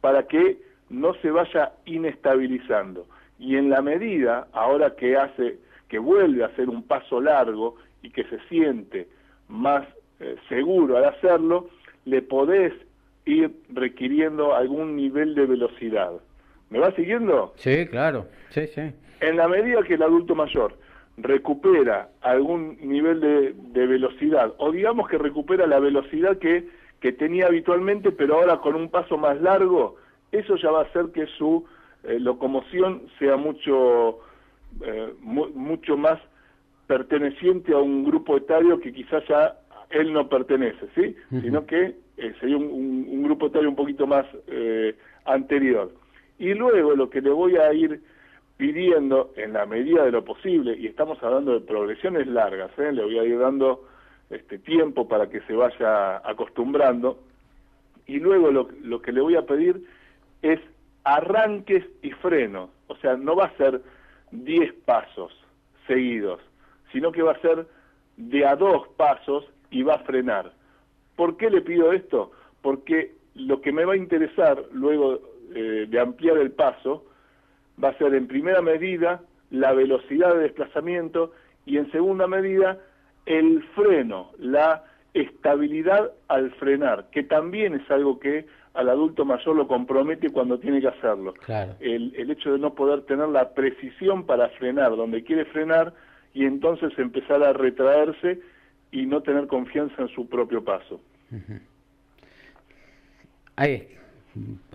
[0.00, 0.58] para que
[0.90, 3.06] no se vaya inestabilizando
[3.38, 8.10] y en la medida, ahora que hace, que vuelve a hacer un paso largo y
[8.10, 9.08] que se siente
[9.48, 9.86] más
[10.20, 11.68] eh, seguro al hacerlo,
[12.04, 12.72] le podés
[13.24, 16.12] ir requiriendo algún nivel de velocidad.
[16.70, 17.52] ¿Me va siguiendo?
[17.56, 18.92] Sí, claro, sí, sí.
[19.20, 20.76] En la medida que el adulto mayor
[21.16, 26.68] recupera algún nivel de, de velocidad, o digamos que recupera la velocidad que,
[27.00, 29.96] que tenía habitualmente, pero ahora con un paso más largo,
[30.32, 31.64] eso ya va a hacer que su
[32.04, 34.20] eh, locomoción sea mucho,
[34.82, 36.20] eh, mucho más
[36.86, 39.58] perteneciente a un grupo etario que quizás ya
[39.90, 41.16] él no pertenece, ¿sí?
[41.30, 44.24] Sino que eh, sería un, grupo etario un poquito más
[45.24, 45.92] anterior.
[46.38, 48.02] Y luego lo que le voy a ir
[48.56, 53.18] pidiendo en la medida de lo posible, y estamos hablando de progresiones largas, le voy
[53.18, 53.86] a ir dando
[54.30, 57.18] este tiempo para que se vaya acostumbrando,
[58.06, 59.84] y luego lo, lo que le voy a pedir
[60.42, 60.60] es
[61.04, 62.70] arranques y frenos.
[62.88, 63.80] O sea, no va a ser
[64.32, 65.32] 10 pasos
[65.86, 66.40] seguidos,
[66.92, 67.66] sino que va a ser
[68.16, 70.52] de a dos pasos y va a frenar.
[71.16, 72.32] ¿Por qué le pido esto?
[72.62, 75.20] Porque lo que me va a interesar luego
[75.54, 77.04] eh, de ampliar el paso
[77.82, 81.32] va a ser en primera medida la velocidad de desplazamiento
[81.64, 82.78] y en segunda medida
[83.26, 84.84] el freno, la
[85.14, 90.80] estabilidad al frenar, que también es algo que al adulto mayor lo compromete cuando tiene
[90.80, 91.34] que hacerlo.
[91.80, 95.94] El, el hecho de no poder tener la precisión para frenar donde quiere frenar
[96.32, 98.40] y entonces empezar a retraerse
[98.92, 101.00] y no tener confianza en su propio paso.
[103.56, 103.88] Ahí,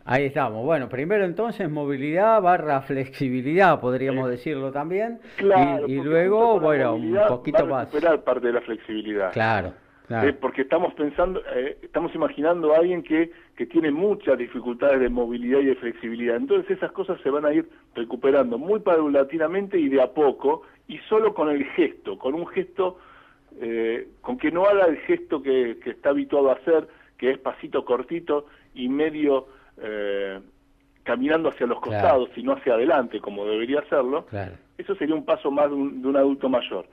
[0.06, 0.64] ahí estamos.
[0.64, 5.20] Bueno, primero entonces movilidad barra flexibilidad, podríamos decirlo también.
[5.38, 9.32] Claro, y, luego, bueno, un poquito va a recuperar parte de la flexibilidad.
[9.32, 9.74] Claro.
[10.10, 15.10] Eh, porque estamos pensando, eh, estamos imaginando a alguien que, que tiene muchas dificultades de
[15.10, 16.36] movilidad y de flexibilidad.
[16.36, 20.98] Entonces esas cosas se van a ir recuperando muy paulatinamente y de a poco, y
[21.10, 23.00] solo con el gesto, con un gesto,
[23.62, 26.88] eh, con que no haga el gesto que, que, está habituado a hacer,
[27.18, 29.48] que es pasito cortito y medio
[31.04, 34.26] caminando hacia los costados y no hacia adelante, como debería hacerlo.
[34.78, 36.86] Eso sería un paso más de un adulto mayor.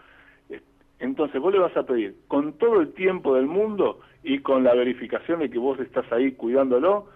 [1.01, 4.75] Entonces vos le vas a pedir, con todo el tiempo del mundo y con la
[4.75, 7.07] verificación de que vos estás ahí cuidándolo,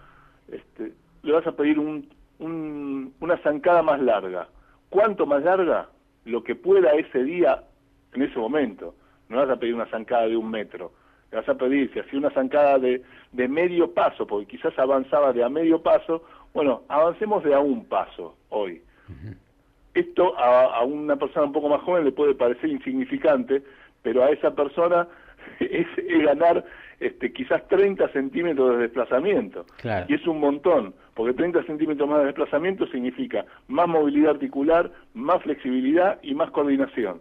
[0.51, 2.09] este, le vas a pedir un,
[2.39, 4.47] una zancada más larga.
[4.89, 5.89] ¿Cuánto más larga?
[6.25, 7.63] Lo que pueda ese día,
[8.13, 8.95] en ese momento.
[9.29, 10.91] No vas a pedir una zancada de un metro.
[11.35, 13.01] Le vas a pedir, si hacía una zancada de,
[13.33, 16.23] de medio paso, porque quizás avanzaba de a medio paso,
[16.53, 18.81] bueno, avancemos de a un paso hoy.
[19.93, 23.61] Esto a, una persona un poco más joven le puede parecer insignificante,
[24.01, 25.09] pero a esa persona
[25.59, 25.87] es,
[26.23, 26.63] ganar
[27.01, 29.65] este, quizás 30 centímetros de desplazamiento.
[30.07, 35.43] Y es un montón, porque 30 centímetros más de desplazamiento significa más movilidad articular, más
[35.43, 37.19] flexibilidad y más coordinación.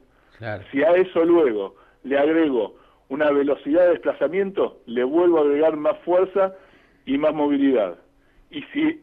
[0.70, 2.76] Si a eso luego le agrego
[3.08, 6.54] una velocidad de desplazamiento, le vuelvo a agregar más fuerza
[7.06, 7.98] y más movilidad.
[8.50, 9.00] Y si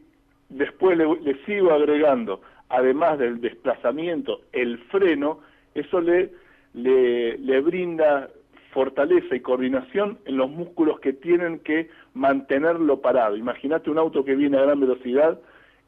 [0.48, 2.40] después le sigo agregando
[2.72, 5.40] además del desplazamiento, el freno,
[5.74, 6.30] eso le,
[6.74, 8.30] le, brinda
[8.72, 13.36] fortaleza y coordinación en los músculos que tienen que mantenerlo parado.
[13.36, 15.38] Imagínate un auto que viene a gran velocidad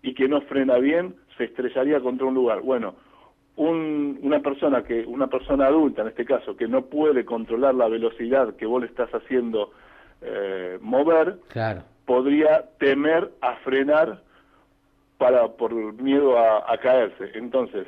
[0.03, 2.61] y que no frena bien, se estrellaría contra un lugar.
[2.61, 2.95] Bueno,
[3.57, 8.57] una persona que una persona adulta en este caso que no puede controlar la velocidad
[8.57, 9.71] que vos le estás haciendo
[10.21, 11.37] eh, mover,
[12.07, 14.21] podría temer a frenar
[15.19, 17.31] para por miedo a, caerse.
[17.35, 17.87] Entonces,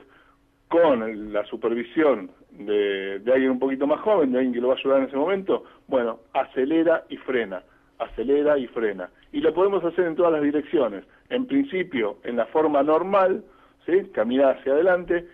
[0.69, 4.77] con la supervisión de, alguien un poquito más joven, de alguien que lo va a
[4.79, 7.63] ayudar en ese momento, bueno, acelera y frena,
[7.99, 9.11] acelera y frena.
[9.33, 11.05] Y lo podemos hacer en todas las direcciones.
[11.29, 13.45] En principio, en la forma normal,
[13.85, 14.11] ¿sí?
[14.13, 15.27] caminar hacia adelante,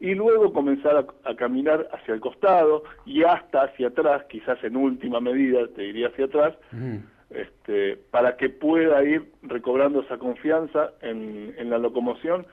[0.00, 5.20] y luego comenzar a, caminar hacia el costado y hasta hacia atrás, quizás en última
[5.20, 6.54] medida, te diría hacia atrás,
[7.30, 12.46] este, para que pueda ir recobrando esa confianza en, la locomoción.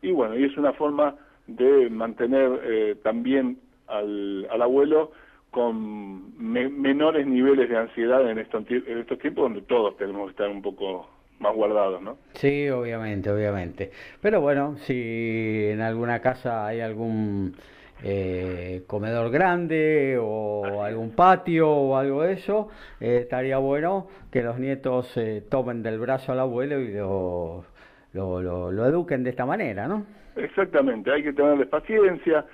[0.00, 5.10] Y bueno, y es una forma de mantener eh, también al, abuelo
[5.50, 10.48] con menores niveles de ansiedad en estos, en estos tiempos donde todos tenemos que estar
[10.48, 11.08] un poco
[11.42, 12.16] más guardados, ¿no?
[12.34, 13.90] Sí, obviamente, obviamente.
[14.20, 17.54] Pero bueno, si en alguna casa hay algún
[18.02, 22.68] eh, comedor grande o algún patio o algo de eso,
[23.00, 27.64] eh, estaría bueno que los nietos eh, tomen del brazo al abuelo y lo,
[28.12, 30.06] lo, eduquen de esta manera, ¿no?
[30.36, 32.46] Exactamente, hay que tenerles paciencia,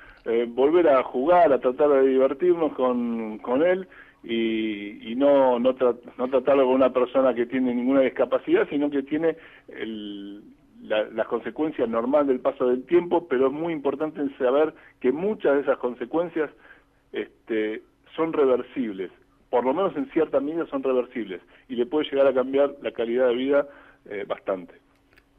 [0.48, 3.88] volver a jugar, a tratar de divertirnos con, con él
[4.22, 5.74] y, y no, no,
[6.18, 9.36] no tratarlo con una persona que tiene ninguna discapacidad, sino que tiene
[9.68, 10.42] el
[10.82, 15.60] las consecuencias normales del paso del tiempo, pero es muy importante saber que muchas de
[15.62, 16.50] esas consecuencias
[17.12, 17.82] este,
[18.14, 19.10] son reversibles,
[19.50, 22.92] por lo menos en cierta medida son reversibles, y le puede llegar a cambiar la
[22.92, 23.66] calidad de vida
[24.08, 24.74] eh, bastante.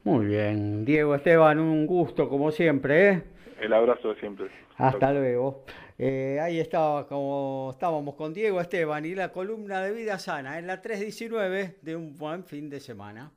[0.04, 3.08] Muy bien, Diego Esteban, un gusto como siempre.
[3.08, 3.22] ¿eh?
[3.60, 4.46] El abrazo de siempre.
[4.76, 5.64] Hasta luego.
[6.02, 10.66] Eh, ahí estaba como estábamos con Diego Esteban y la columna de vida sana en
[10.66, 13.34] la 319 de un buen fin de semana.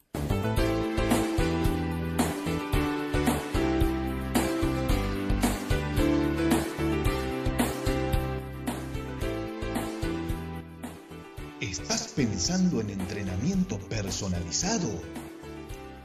[11.59, 14.87] ¿Estás pensando en entrenamiento personalizado?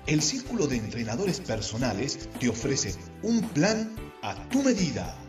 [0.08, 5.27] El Círculo de Entrenadores Personales te ofrece un plan a tu medida.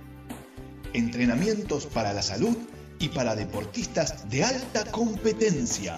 [0.93, 2.57] Entrenamientos para la salud
[2.99, 5.97] y para deportistas de alta competencia.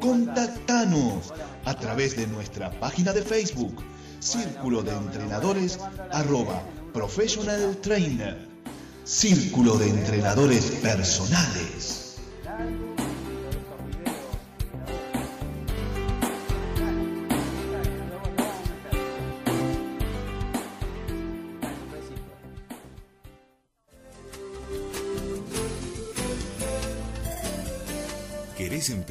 [0.00, 1.32] Contactanos
[1.64, 3.82] a través de nuestra página de Facebook,
[4.20, 5.78] Círculo de Entrenadores
[6.10, 8.48] arroba Professional Trainer.
[9.04, 12.01] Círculo de Entrenadores Personales.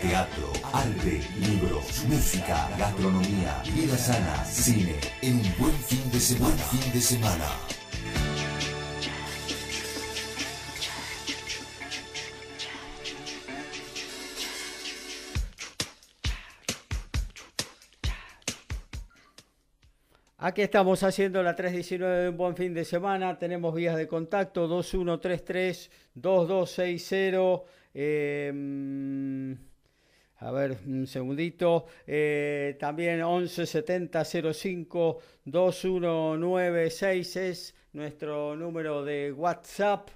[0.00, 6.56] Teatro, arte, libros, música, gastronomía, vida sana, cine, en un buen fin de semana.
[6.56, 7.44] Fin de semana.
[20.38, 23.38] Aquí estamos haciendo la 319 de un buen fin de semana.
[23.38, 27.64] Tenemos vías de contacto 2133-2260.
[27.92, 28.50] Eh,
[30.40, 31.86] a ver, un segundito.
[32.06, 40.08] Eh, también 117005 2196 es nuestro número de WhatsApp.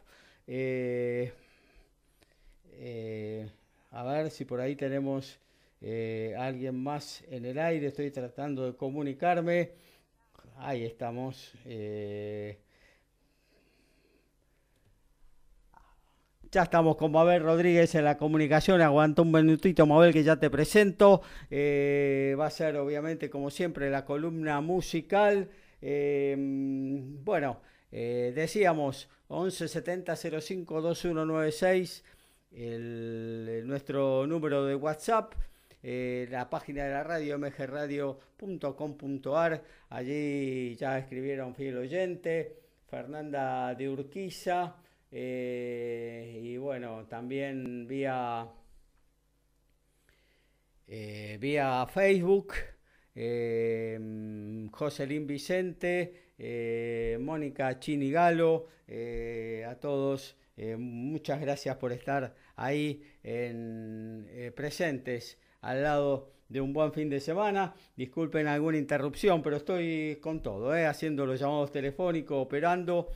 [0.47, 1.31] Eh,
[2.73, 3.51] eh,
[3.91, 5.39] a ver si por ahí tenemos
[6.39, 7.89] alguien más en el aire.
[7.89, 9.73] Estoy tratando de comunicarme.
[10.57, 11.53] Ahí estamos.
[16.55, 18.81] Ya estamos con Mabel Rodríguez en la comunicación.
[18.81, 21.21] Aguanta un minutito, Mabel, que ya te presento.
[21.51, 25.51] Eh, va a ser, obviamente, como siempre, la columna musical.
[25.83, 32.05] Eh, bueno, eh, decíamos 1170 05 2196,
[32.53, 35.35] el, nuestro número de WhatsApp.
[35.83, 44.77] la página de la radio mgradio.com.ar allí ya escribieron fiel oyente Fernanda de Urquiza
[45.17, 48.49] eh, y bueno, también vía,
[50.89, 52.55] eh, vía Facebook,
[53.15, 53.97] eh,
[54.73, 58.67] Joselín Vicente, eh, Mónica Chinigalo,
[59.69, 60.37] a todos,
[60.79, 67.77] muchas gracias por estar ahí en, presentes al lado de un buen fin de semana.
[67.97, 73.11] Disculpen alguna interrupción, pero estoy con todo, haciendo los llamados telefónicos, operando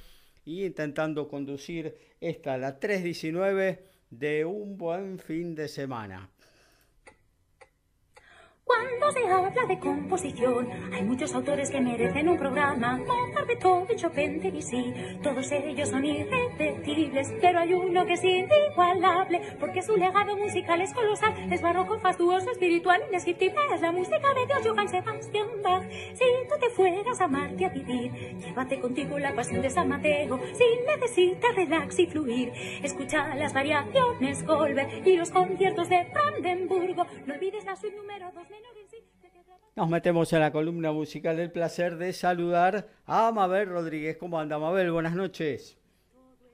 [0.48, 6.30] y intentando conducir esta, la 319 de un buen fin de semana.
[8.68, 12.98] Cuando se habla de composición, hay muchos autores que merecen un programa.
[12.98, 14.92] Mozart, Beethoven, Chopin, Debussy,
[15.22, 20.92] todos ellos son irrepetibles, pero hay uno que es inigualable, porque su legado musical es
[20.92, 25.88] colosal, es barroco, fastuoso, espiritual, indescriptible, es la música de Dios, Johann Sebastian Bach.
[25.90, 30.38] Si tú te fueras a Marte a vivir, llévate contigo la pasión de San Mateo,
[30.52, 32.52] si necesitas relax y fluir,
[32.82, 38.57] escucha las variaciones Goldberg y los conciertos de Brandenburgo, no olvides la suite número 2
[39.78, 41.38] nos metemos en la columna musical.
[41.38, 44.16] El placer de saludar a Mabel Rodríguez.
[44.16, 44.90] ¿Cómo anda Mabel?
[44.90, 45.78] Buenas noches.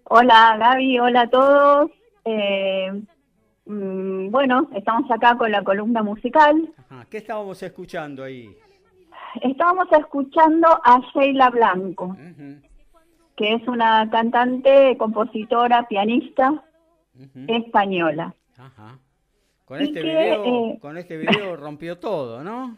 [0.04, 1.90] Hola Gaby, hola a todos.
[2.26, 2.92] Eh,
[3.64, 6.70] mm, bueno, estamos acá con la columna musical.
[7.08, 8.54] ¿Qué estábamos escuchando ahí?
[9.40, 12.14] Estábamos escuchando a Sheila Blanco,
[13.36, 16.62] que es una cantante, compositora, pianista
[17.48, 18.34] española.
[19.64, 22.76] Con este, video, eh, con este video rompió todo, ¿no?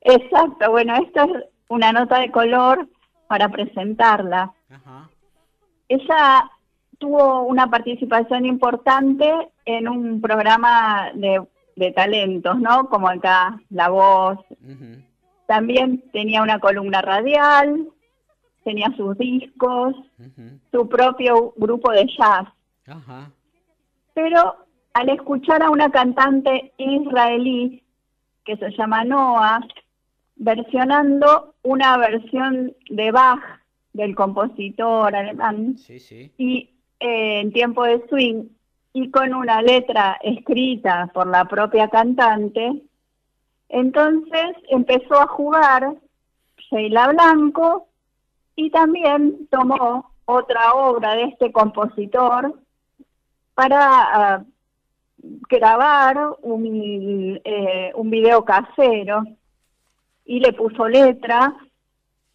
[0.00, 1.30] Exacto, bueno, esta es
[1.68, 2.88] una nota de color
[3.26, 4.52] para presentarla.
[5.88, 6.50] Ella
[6.98, 12.88] tuvo una participación importante en un programa de, talentos, ¿no?
[12.88, 14.38] Como acá, La Voz.
[15.46, 17.88] También tenía una columna radial,
[18.62, 19.96] tenía sus discos,
[20.70, 22.46] su propio grupo de jazz.
[24.14, 24.56] Pero
[24.94, 27.82] al escuchar a una cantante israelí
[28.44, 29.60] que se llama Noah,
[30.36, 33.42] versionando una versión de Bach
[33.92, 35.76] del compositor alemán
[36.38, 36.70] y
[37.00, 38.44] eh, en tiempo de swing
[38.92, 42.82] y con una letra escrita por la propia cantante,
[43.68, 45.94] entonces empezó a jugar
[46.70, 47.86] Sheila Blanco
[48.56, 52.54] y también tomó otra obra de este compositor
[53.54, 54.44] para ah,
[55.48, 59.24] grabar un, eh, un video casero
[60.24, 61.54] y le puso letra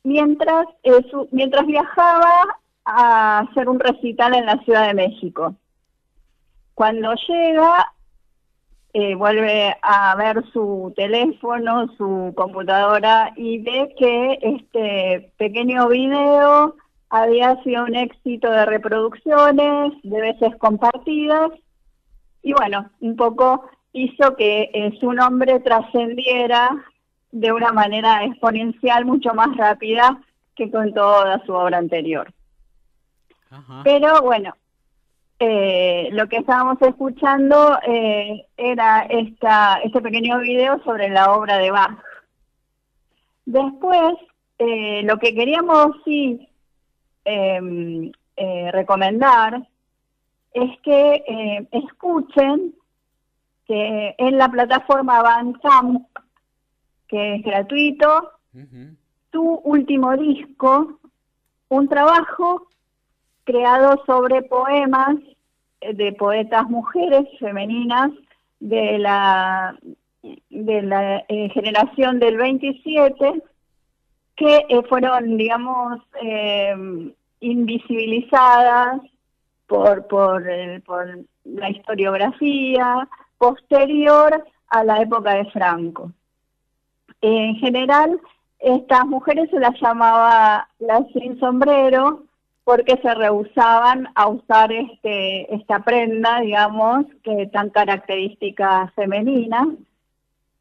[0.03, 0.67] mientras,
[1.31, 5.55] mientras viajaba a hacer un recital en la Ciudad de México.
[6.75, 7.93] Cuando llega,
[8.93, 16.75] eh, vuelve a ver su teléfono, su computadora y ve que este pequeño video
[17.09, 21.51] había sido un éxito de reproducciones, de veces compartidas,
[22.45, 26.69] y bueno, un poco hizo que eh, su nombre trascendiera
[27.31, 30.21] de una manera exponencial mucho más rápida
[30.55, 32.31] que con toda su obra anterior.
[33.83, 34.53] Pero bueno,
[35.39, 41.71] eh, lo que estábamos escuchando eh, era esta, este pequeño video sobre la obra de
[41.71, 41.97] Bach.
[43.45, 44.13] Después,
[44.59, 46.47] eh, lo que queríamos sí
[47.23, 48.11] em,
[48.71, 49.67] recomendar
[50.55, 52.73] es que escuchen
[53.67, 56.07] que en la plataforma Bandcamp,
[57.07, 58.31] que es gratuito,
[59.31, 60.99] su último disco,
[61.69, 62.67] un trabajo
[63.45, 65.15] creado sobre poemas
[65.81, 68.11] eh, de poetas mujeres femeninas
[68.59, 69.77] de la
[70.49, 73.43] de la eh, generación del 27
[74.35, 76.01] que eh, fueron digamos
[77.39, 79.01] invisibilizadas
[79.67, 80.43] por por,
[80.83, 83.07] por la historiografía
[83.37, 86.11] posterior a la época de Franco
[87.21, 88.19] en general
[88.59, 92.23] estas mujeres se las llamaba las sin sombrero
[92.63, 99.67] porque se rehusaban a usar este, esta prenda, digamos, que tan característica femenina.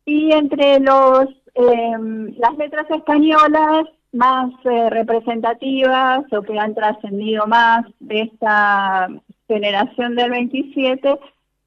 [0.05, 7.84] Y entre los, em, las letras españolas más eh, representativas o que han trascendido más
[8.00, 9.08] de esta
[9.48, 11.18] generación del 27,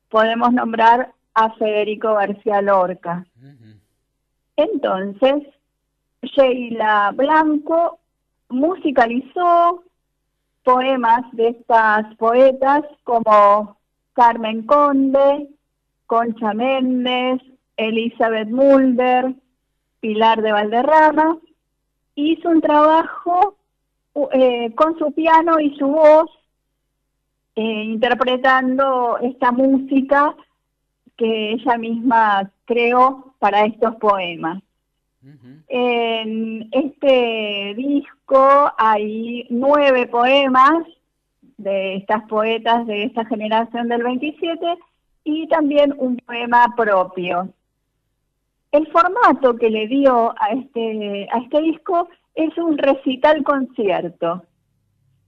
[0.10, 3.26] podemos nombrar a Federico García Lorca.
[4.56, 5.44] Entonces,
[6.24, 8.00] Sheila Blanco
[8.50, 9.84] musicalizó
[10.64, 13.78] poemas de estas poetas como
[14.14, 15.50] Carmen Conde,
[16.08, 17.42] Concha Méndez,
[17.76, 19.36] Elizabeth Mulder,
[20.00, 21.38] Pilar de Valderrama.
[22.20, 23.56] Hizo un trabajo
[24.32, 26.32] eh, con su piano y su voz,
[27.56, 30.36] eh, interpretando esta música
[31.16, 34.64] que ella misma creó para estos poemas.
[35.68, 40.88] En este disco hay nueve poemas
[41.58, 44.66] de estas poetas de esta generación del 27
[45.24, 47.50] y también un poema propio.
[48.72, 54.44] El formato que le dio a este, a este disco es un recital concierto.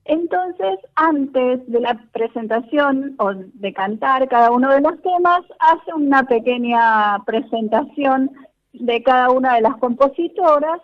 [0.06, 6.24] Entonces, antes de la presentación o de cantar cada uno de los temas, hace una
[6.24, 8.32] pequeña presentación
[8.74, 10.82] de cada una de las compositoras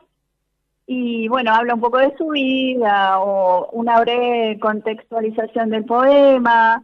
[0.87, 6.83] y bueno, habla un poco de su vida o una breve contextualización del poema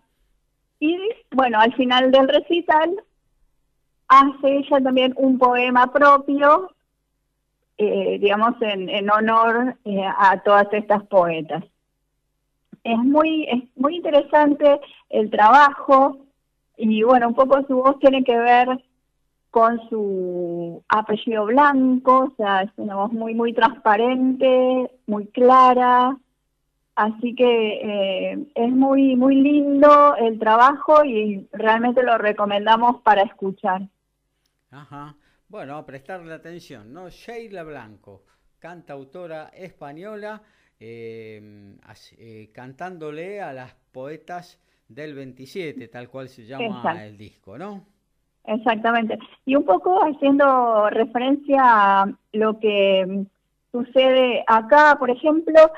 [0.79, 0.97] y
[1.31, 3.03] bueno, al final del recital
[4.11, 6.69] hace ella también un poema propio,
[7.77, 11.63] eh, digamos, en, en honor eh, a todas estas poetas.
[12.83, 16.17] Es muy, es muy interesante el trabajo
[16.75, 18.83] y bueno, un poco su voz tiene que ver
[19.49, 26.17] con su apellido blanco, o sea, es una voz muy, muy transparente, muy clara,
[26.95, 33.83] así que eh, es muy, muy lindo el trabajo y realmente lo recomendamos para escuchar.
[34.71, 35.15] Ajá,
[35.49, 37.09] bueno, a prestarle atención, ¿no?
[37.09, 38.23] Sheila Blanco,
[38.57, 40.41] cantautora española,
[40.79, 41.75] eh,
[42.17, 47.85] eh, cantándole a las poetas del 27, tal cual se llama el disco, ¿no?
[48.45, 49.19] Exactamente.
[49.45, 53.25] Y un poco haciendo referencia a lo que
[53.71, 55.71] sucede acá, por ejemplo,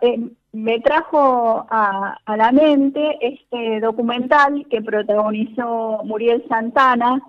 [0.00, 7.20] eh, me trajo a, la mente este documental que protagonizó Muriel Santana,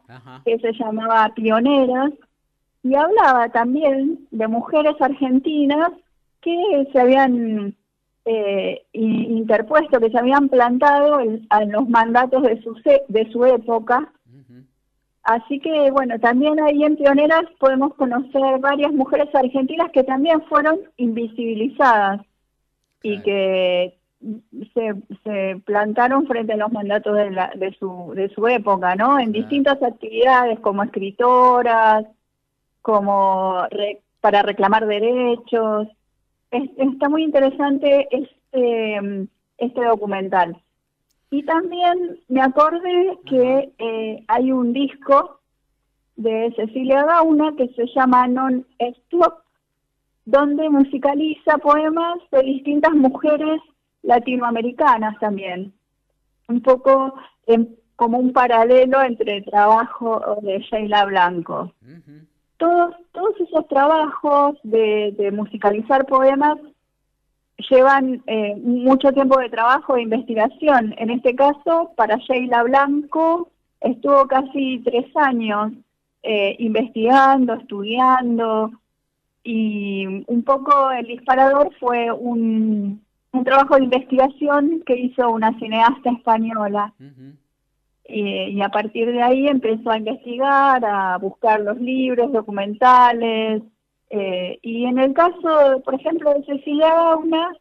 [0.43, 2.11] que se llamaba Pioneras,
[2.83, 5.91] y hablaba también de mujeres argentinas
[6.41, 7.75] que se habían
[8.25, 12.75] eh, interpuesto, que se habían plantado en, los mandatos de su,
[13.07, 14.11] de su época,
[15.23, 20.79] Así que, bueno, también ahí en Pioneras podemos conocer varias mujeres argentinas que también fueron
[20.97, 22.21] invisibilizadas
[23.03, 23.97] y que
[24.73, 29.19] se, plantaron frente a los mandatos de, la, de, su, de su época, ¿no?
[29.19, 32.05] En distintas actividades como escritoras,
[32.81, 33.67] como
[34.19, 35.87] para reclamar derechos.
[36.51, 39.27] está muy interesante este,
[39.57, 40.61] este documental.
[41.31, 45.39] Y también me acordé que eh, hay un disco
[46.17, 49.41] de Cecilia Gauna que se llama Non Stop,
[50.31, 53.61] donde musicaliza poemas de distintas mujeres
[54.01, 55.73] latinoamericanas también.
[56.47, 57.13] Un poco
[57.97, 61.73] como un paralelo entre el trabajo de Sheila Blanco.
[62.57, 66.57] todos, todos esos trabajos de, de musicalizar poemas
[67.69, 70.95] llevan eh, mucho tiempo de trabajo e investigación.
[70.97, 73.49] En este caso, para Sheila Blanco,
[73.81, 75.73] estuvo casi tres años
[76.23, 78.71] eh, investigando, estudiando,
[79.43, 86.11] y un poco el disparador fue un, un trabajo de investigación que hizo una cineasta
[86.11, 86.93] española.
[88.05, 93.63] y a partir de ahí empezó a investigar, a buscar los libros, documentales.
[94.09, 97.53] Eh, y en el caso, por ejemplo, de Cecilia Gauna,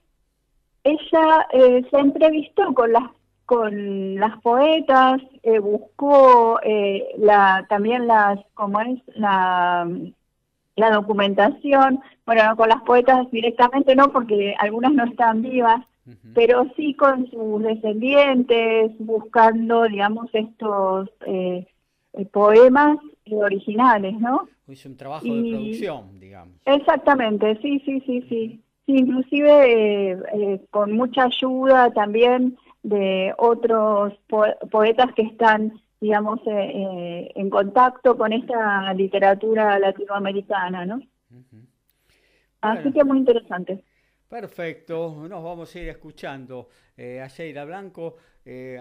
[0.83, 3.05] ella eh, se entrevistó con las
[3.47, 6.61] con las poetas, eh, buscó
[7.19, 9.89] la también las, como es la
[10.81, 15.85] la documentación, bueno, con las poetas directamente no, porque algunas no están vivas,
[16.35, 21.67] pero sí con sus descendientes, buscando, digamos, estos eh,
[22.15, 22.99] eh, poemas
[23.31, 24.49] originales, ¿no?
[24.67, 26.55] Es un trabajo de producción, digamos.
[26.65, 28.61] Exactamente, sí, sí, sí, sí.
[28.87, 34.15] sí inclusive eh, con mucha ayuda también de otros
[34.71, 41.01] poetas que están digamos, eh, eh, en contacto con esta literatura latinoamericana, ¿no?
[42.63, 43.85] Así que muy interesante.
[44.29, 48.17] Perfecto, nos vamos a ir escuchando eh, a Sheila Blanco,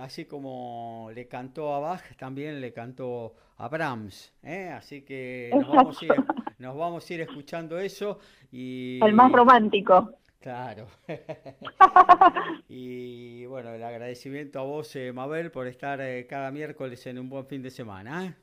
[0.02, 4.34] así como le cantó a Bach, también le cantó a Brahms,
[4.74, 6.12] así que nos vamos, a ir,
[6.60, 8.20] nos vamos, a ir, escuchando eso.
[8.52, 10.14] y El más romántico.
[10.40, 10.88] Claro.
[12.70, 17.30] y bueno, el agradecimiento a vos, eh, Mabel, por estar eh, cada miércoles en un
[17.30, 18.26] buen fin de semana.
[18.26, 18.34] ¿eh?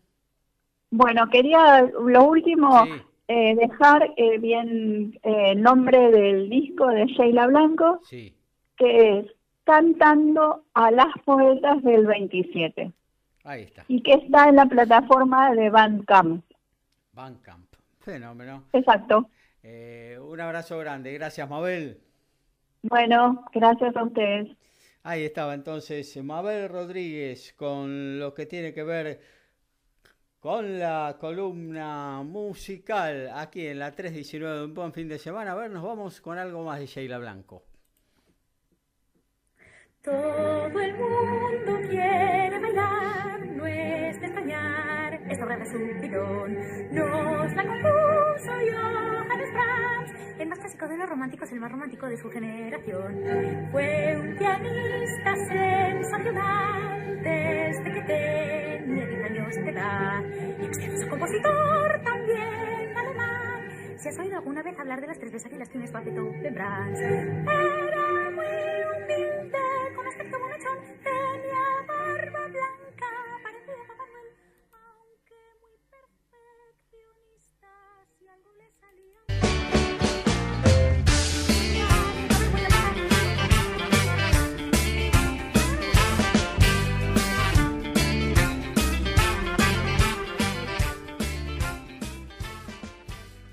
[0.90, 2.86] Bueno, quería lo último
[3.28, 8.00] dejar bien el nombre del disco de Sheila Blanco,
[8.76, 9.26] que es
[9.64, 12.92] Cantando a las Poetas del 27.
[13.42, 13.84] Ahí está.
[13.88, 16.44] Y que está en la plataforma de Bandcamp.
[17.12, 17.66] Bandcamp,
[17.98, 18.62] fenómeno.
[18.72, 19.28] Exacto.
[19.68, 21.12] Eh, un abrazo grande.
[21.12, 22.00] Gracias, Mabel.
[22.82, 24.56] Bueno, gracias a ustedes.
[25.02, 29.20] Ahí estaba entonces Mabel Rodríguez con lo que tiene que ver
[30.38, 35.52] con la columna musical aquí en la 319 de un buen fin de semana.
[35.52, 37.64] A ver, nos vamos con algo más de Sheila Blanco.
[40.02, 44.85] Todo el mundo quiere bailar, no es de extrañar,
[45.54, 46.54] de su pilón.
[46.90, 52.16] Nos la compuso Johannes Brahms, el más clásico de los románticos, el más romántico de
[52.16, 53.68] su generación.
[53.70, 60.24] Fue un pianista sensacional desde que tenía 10 años de edad,
[60.60, 63.98] y excelso compositor también alemán.
[63.98, 67.00] Si has oído alguna vez hablar de las tres veces y las tienes de Brahms,
[67.00, 68.05] era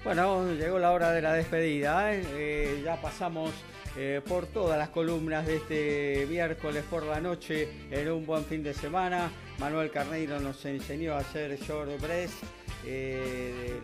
[0.03, 2.13] Bueno, llegó la hora de la despedida.
[2.13, 2.23] ¿eh?
[2.33, 3.51] Eh, ya pasamos
[3.95, 8.61] eh, por todas las columnas de este miércoles por la noche en un buen fin
[8.63, 9.31] de semana.
[9.59, 12.43] Manuel Carneiro nos enseñó a hacer short breast.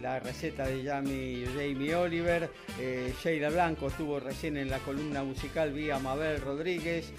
[0.01, 2.49] la receta de Jamie, Jamie Oliver.
[3.23, 7.13] Sheila Blanco estuvo recién en la columna musical vía Mabel Rodríguez.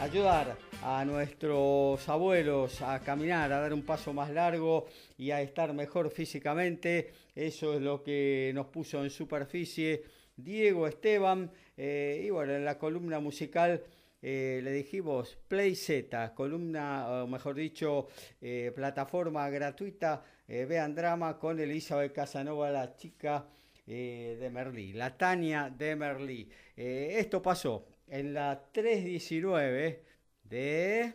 [0.00, 5.72] ayudar a nuestros abuelos a caminar, a dar un paso más largo y a estar
[5.72, 7.12] mejor físicamente.
[7.34, 10.04] Eso es lo que nos puso en superficie
[10.36, 11.50] Diego Esteban.
[11.76, 13.82] Eh, y bueno, en la columna musical
[14.22, 18.08] eh, le dijimos Play Z, columna, o mejor dicho,
[18.40, 20.22] eh, plataforma gratuita.
[20.46, 23.46] vean drama con Elizabeth Casanova, la chica
[23.86, 26.48] de Merlí, la Tania de Merlí.
[26.76, 30.04] esto pasó en la 319
[30.44, 31.14] de...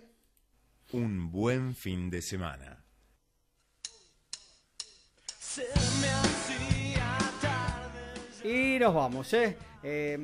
[0.94, 2.85] Un buen fin de semana.
[8.44, 9.58] Y nos vamos, ¿eh?
[9.82, 10.18] ¿eh?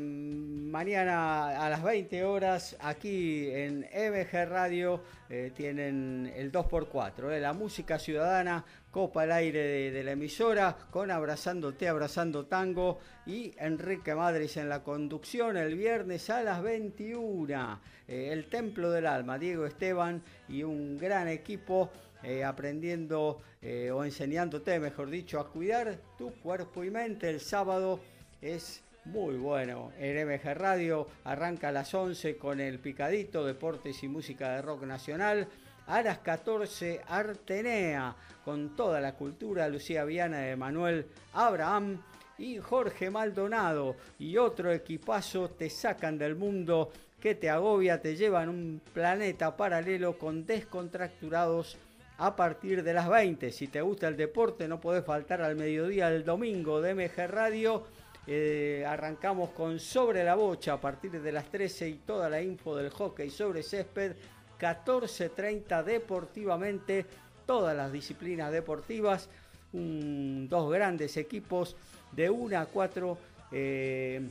[0.71, 7.39] mañana a las 20 horas aquí en MG Radio eh, tienen el 2x4, ¿eh?
[7.39, 14.15] la música ciudadana, copa al aire de, la emisora con Abrazándote, Abrazando Tango y Enrique
[14.15, 17.79] Madres en la conducción el viernes a las 21.
[18.07, 21.91] Eh, el Templo del Alma, Diego Esteban y un gran equipo
[22.23, 27.29] eh, aprendiendo eh, o enseñándote, mejor dicho, a cuidar tu cuerpo y mente.
[27.29, 27.99] El sábado
[28.41, 29.91] es muy bueno.
[29.99, 34.83] En MG Radio arranca a las 11 con el Picadito, Deportes y Música de Rock
[34.83, 35.47] Nacional.
[35.87, 38.15] A las 14, Artenea,
[38.45, 42.01] con toda la cultura, Lucía Viana de Manuel Abraham
[42.37, 48.41] y Jorge Maldonado y otro equipazo te sacan del mundo que te agobia, te lleva
[48.43, 51.77] en un planeta paralelo con descontracturados
[52.21, 53.51] a partir de las 20.
[53.51, 57.83] Si te gusta el deporte, no podés faltar al mediodía el domingo de MG Radio.
[58.27, 62.75] Eh, arrancamos con Sobre la Bocha a partir de las 13 y toda la info
[62.75, 64.15] del hockey sobre césped.
[64.59, 67.07] 14.30 deportivamente,
[67.47, 69.27] todas las disciplinas deportivas.
[69.73, 71.75] dos grandes equipos
[72.11, 73.17] de 1 a 4
[73.51, 74.21] eh,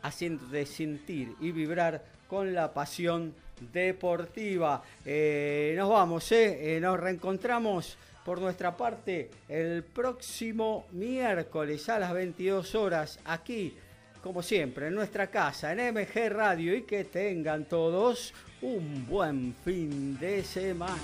[0.00, 4.82] haciendo de sentir y vibrar con la pasión deportiva.
[5.04, 12.74] Eh, nos vamos, eh, nos reencontramos por nuestra parte el próximo miércoles a las 22
[12.74, 13.76] horas aquí,
[14.22, 18.32] como siempre, en nuestra casa, en MG Radio y que tengan todos
[18.62, 20.96] un buen fin de semana.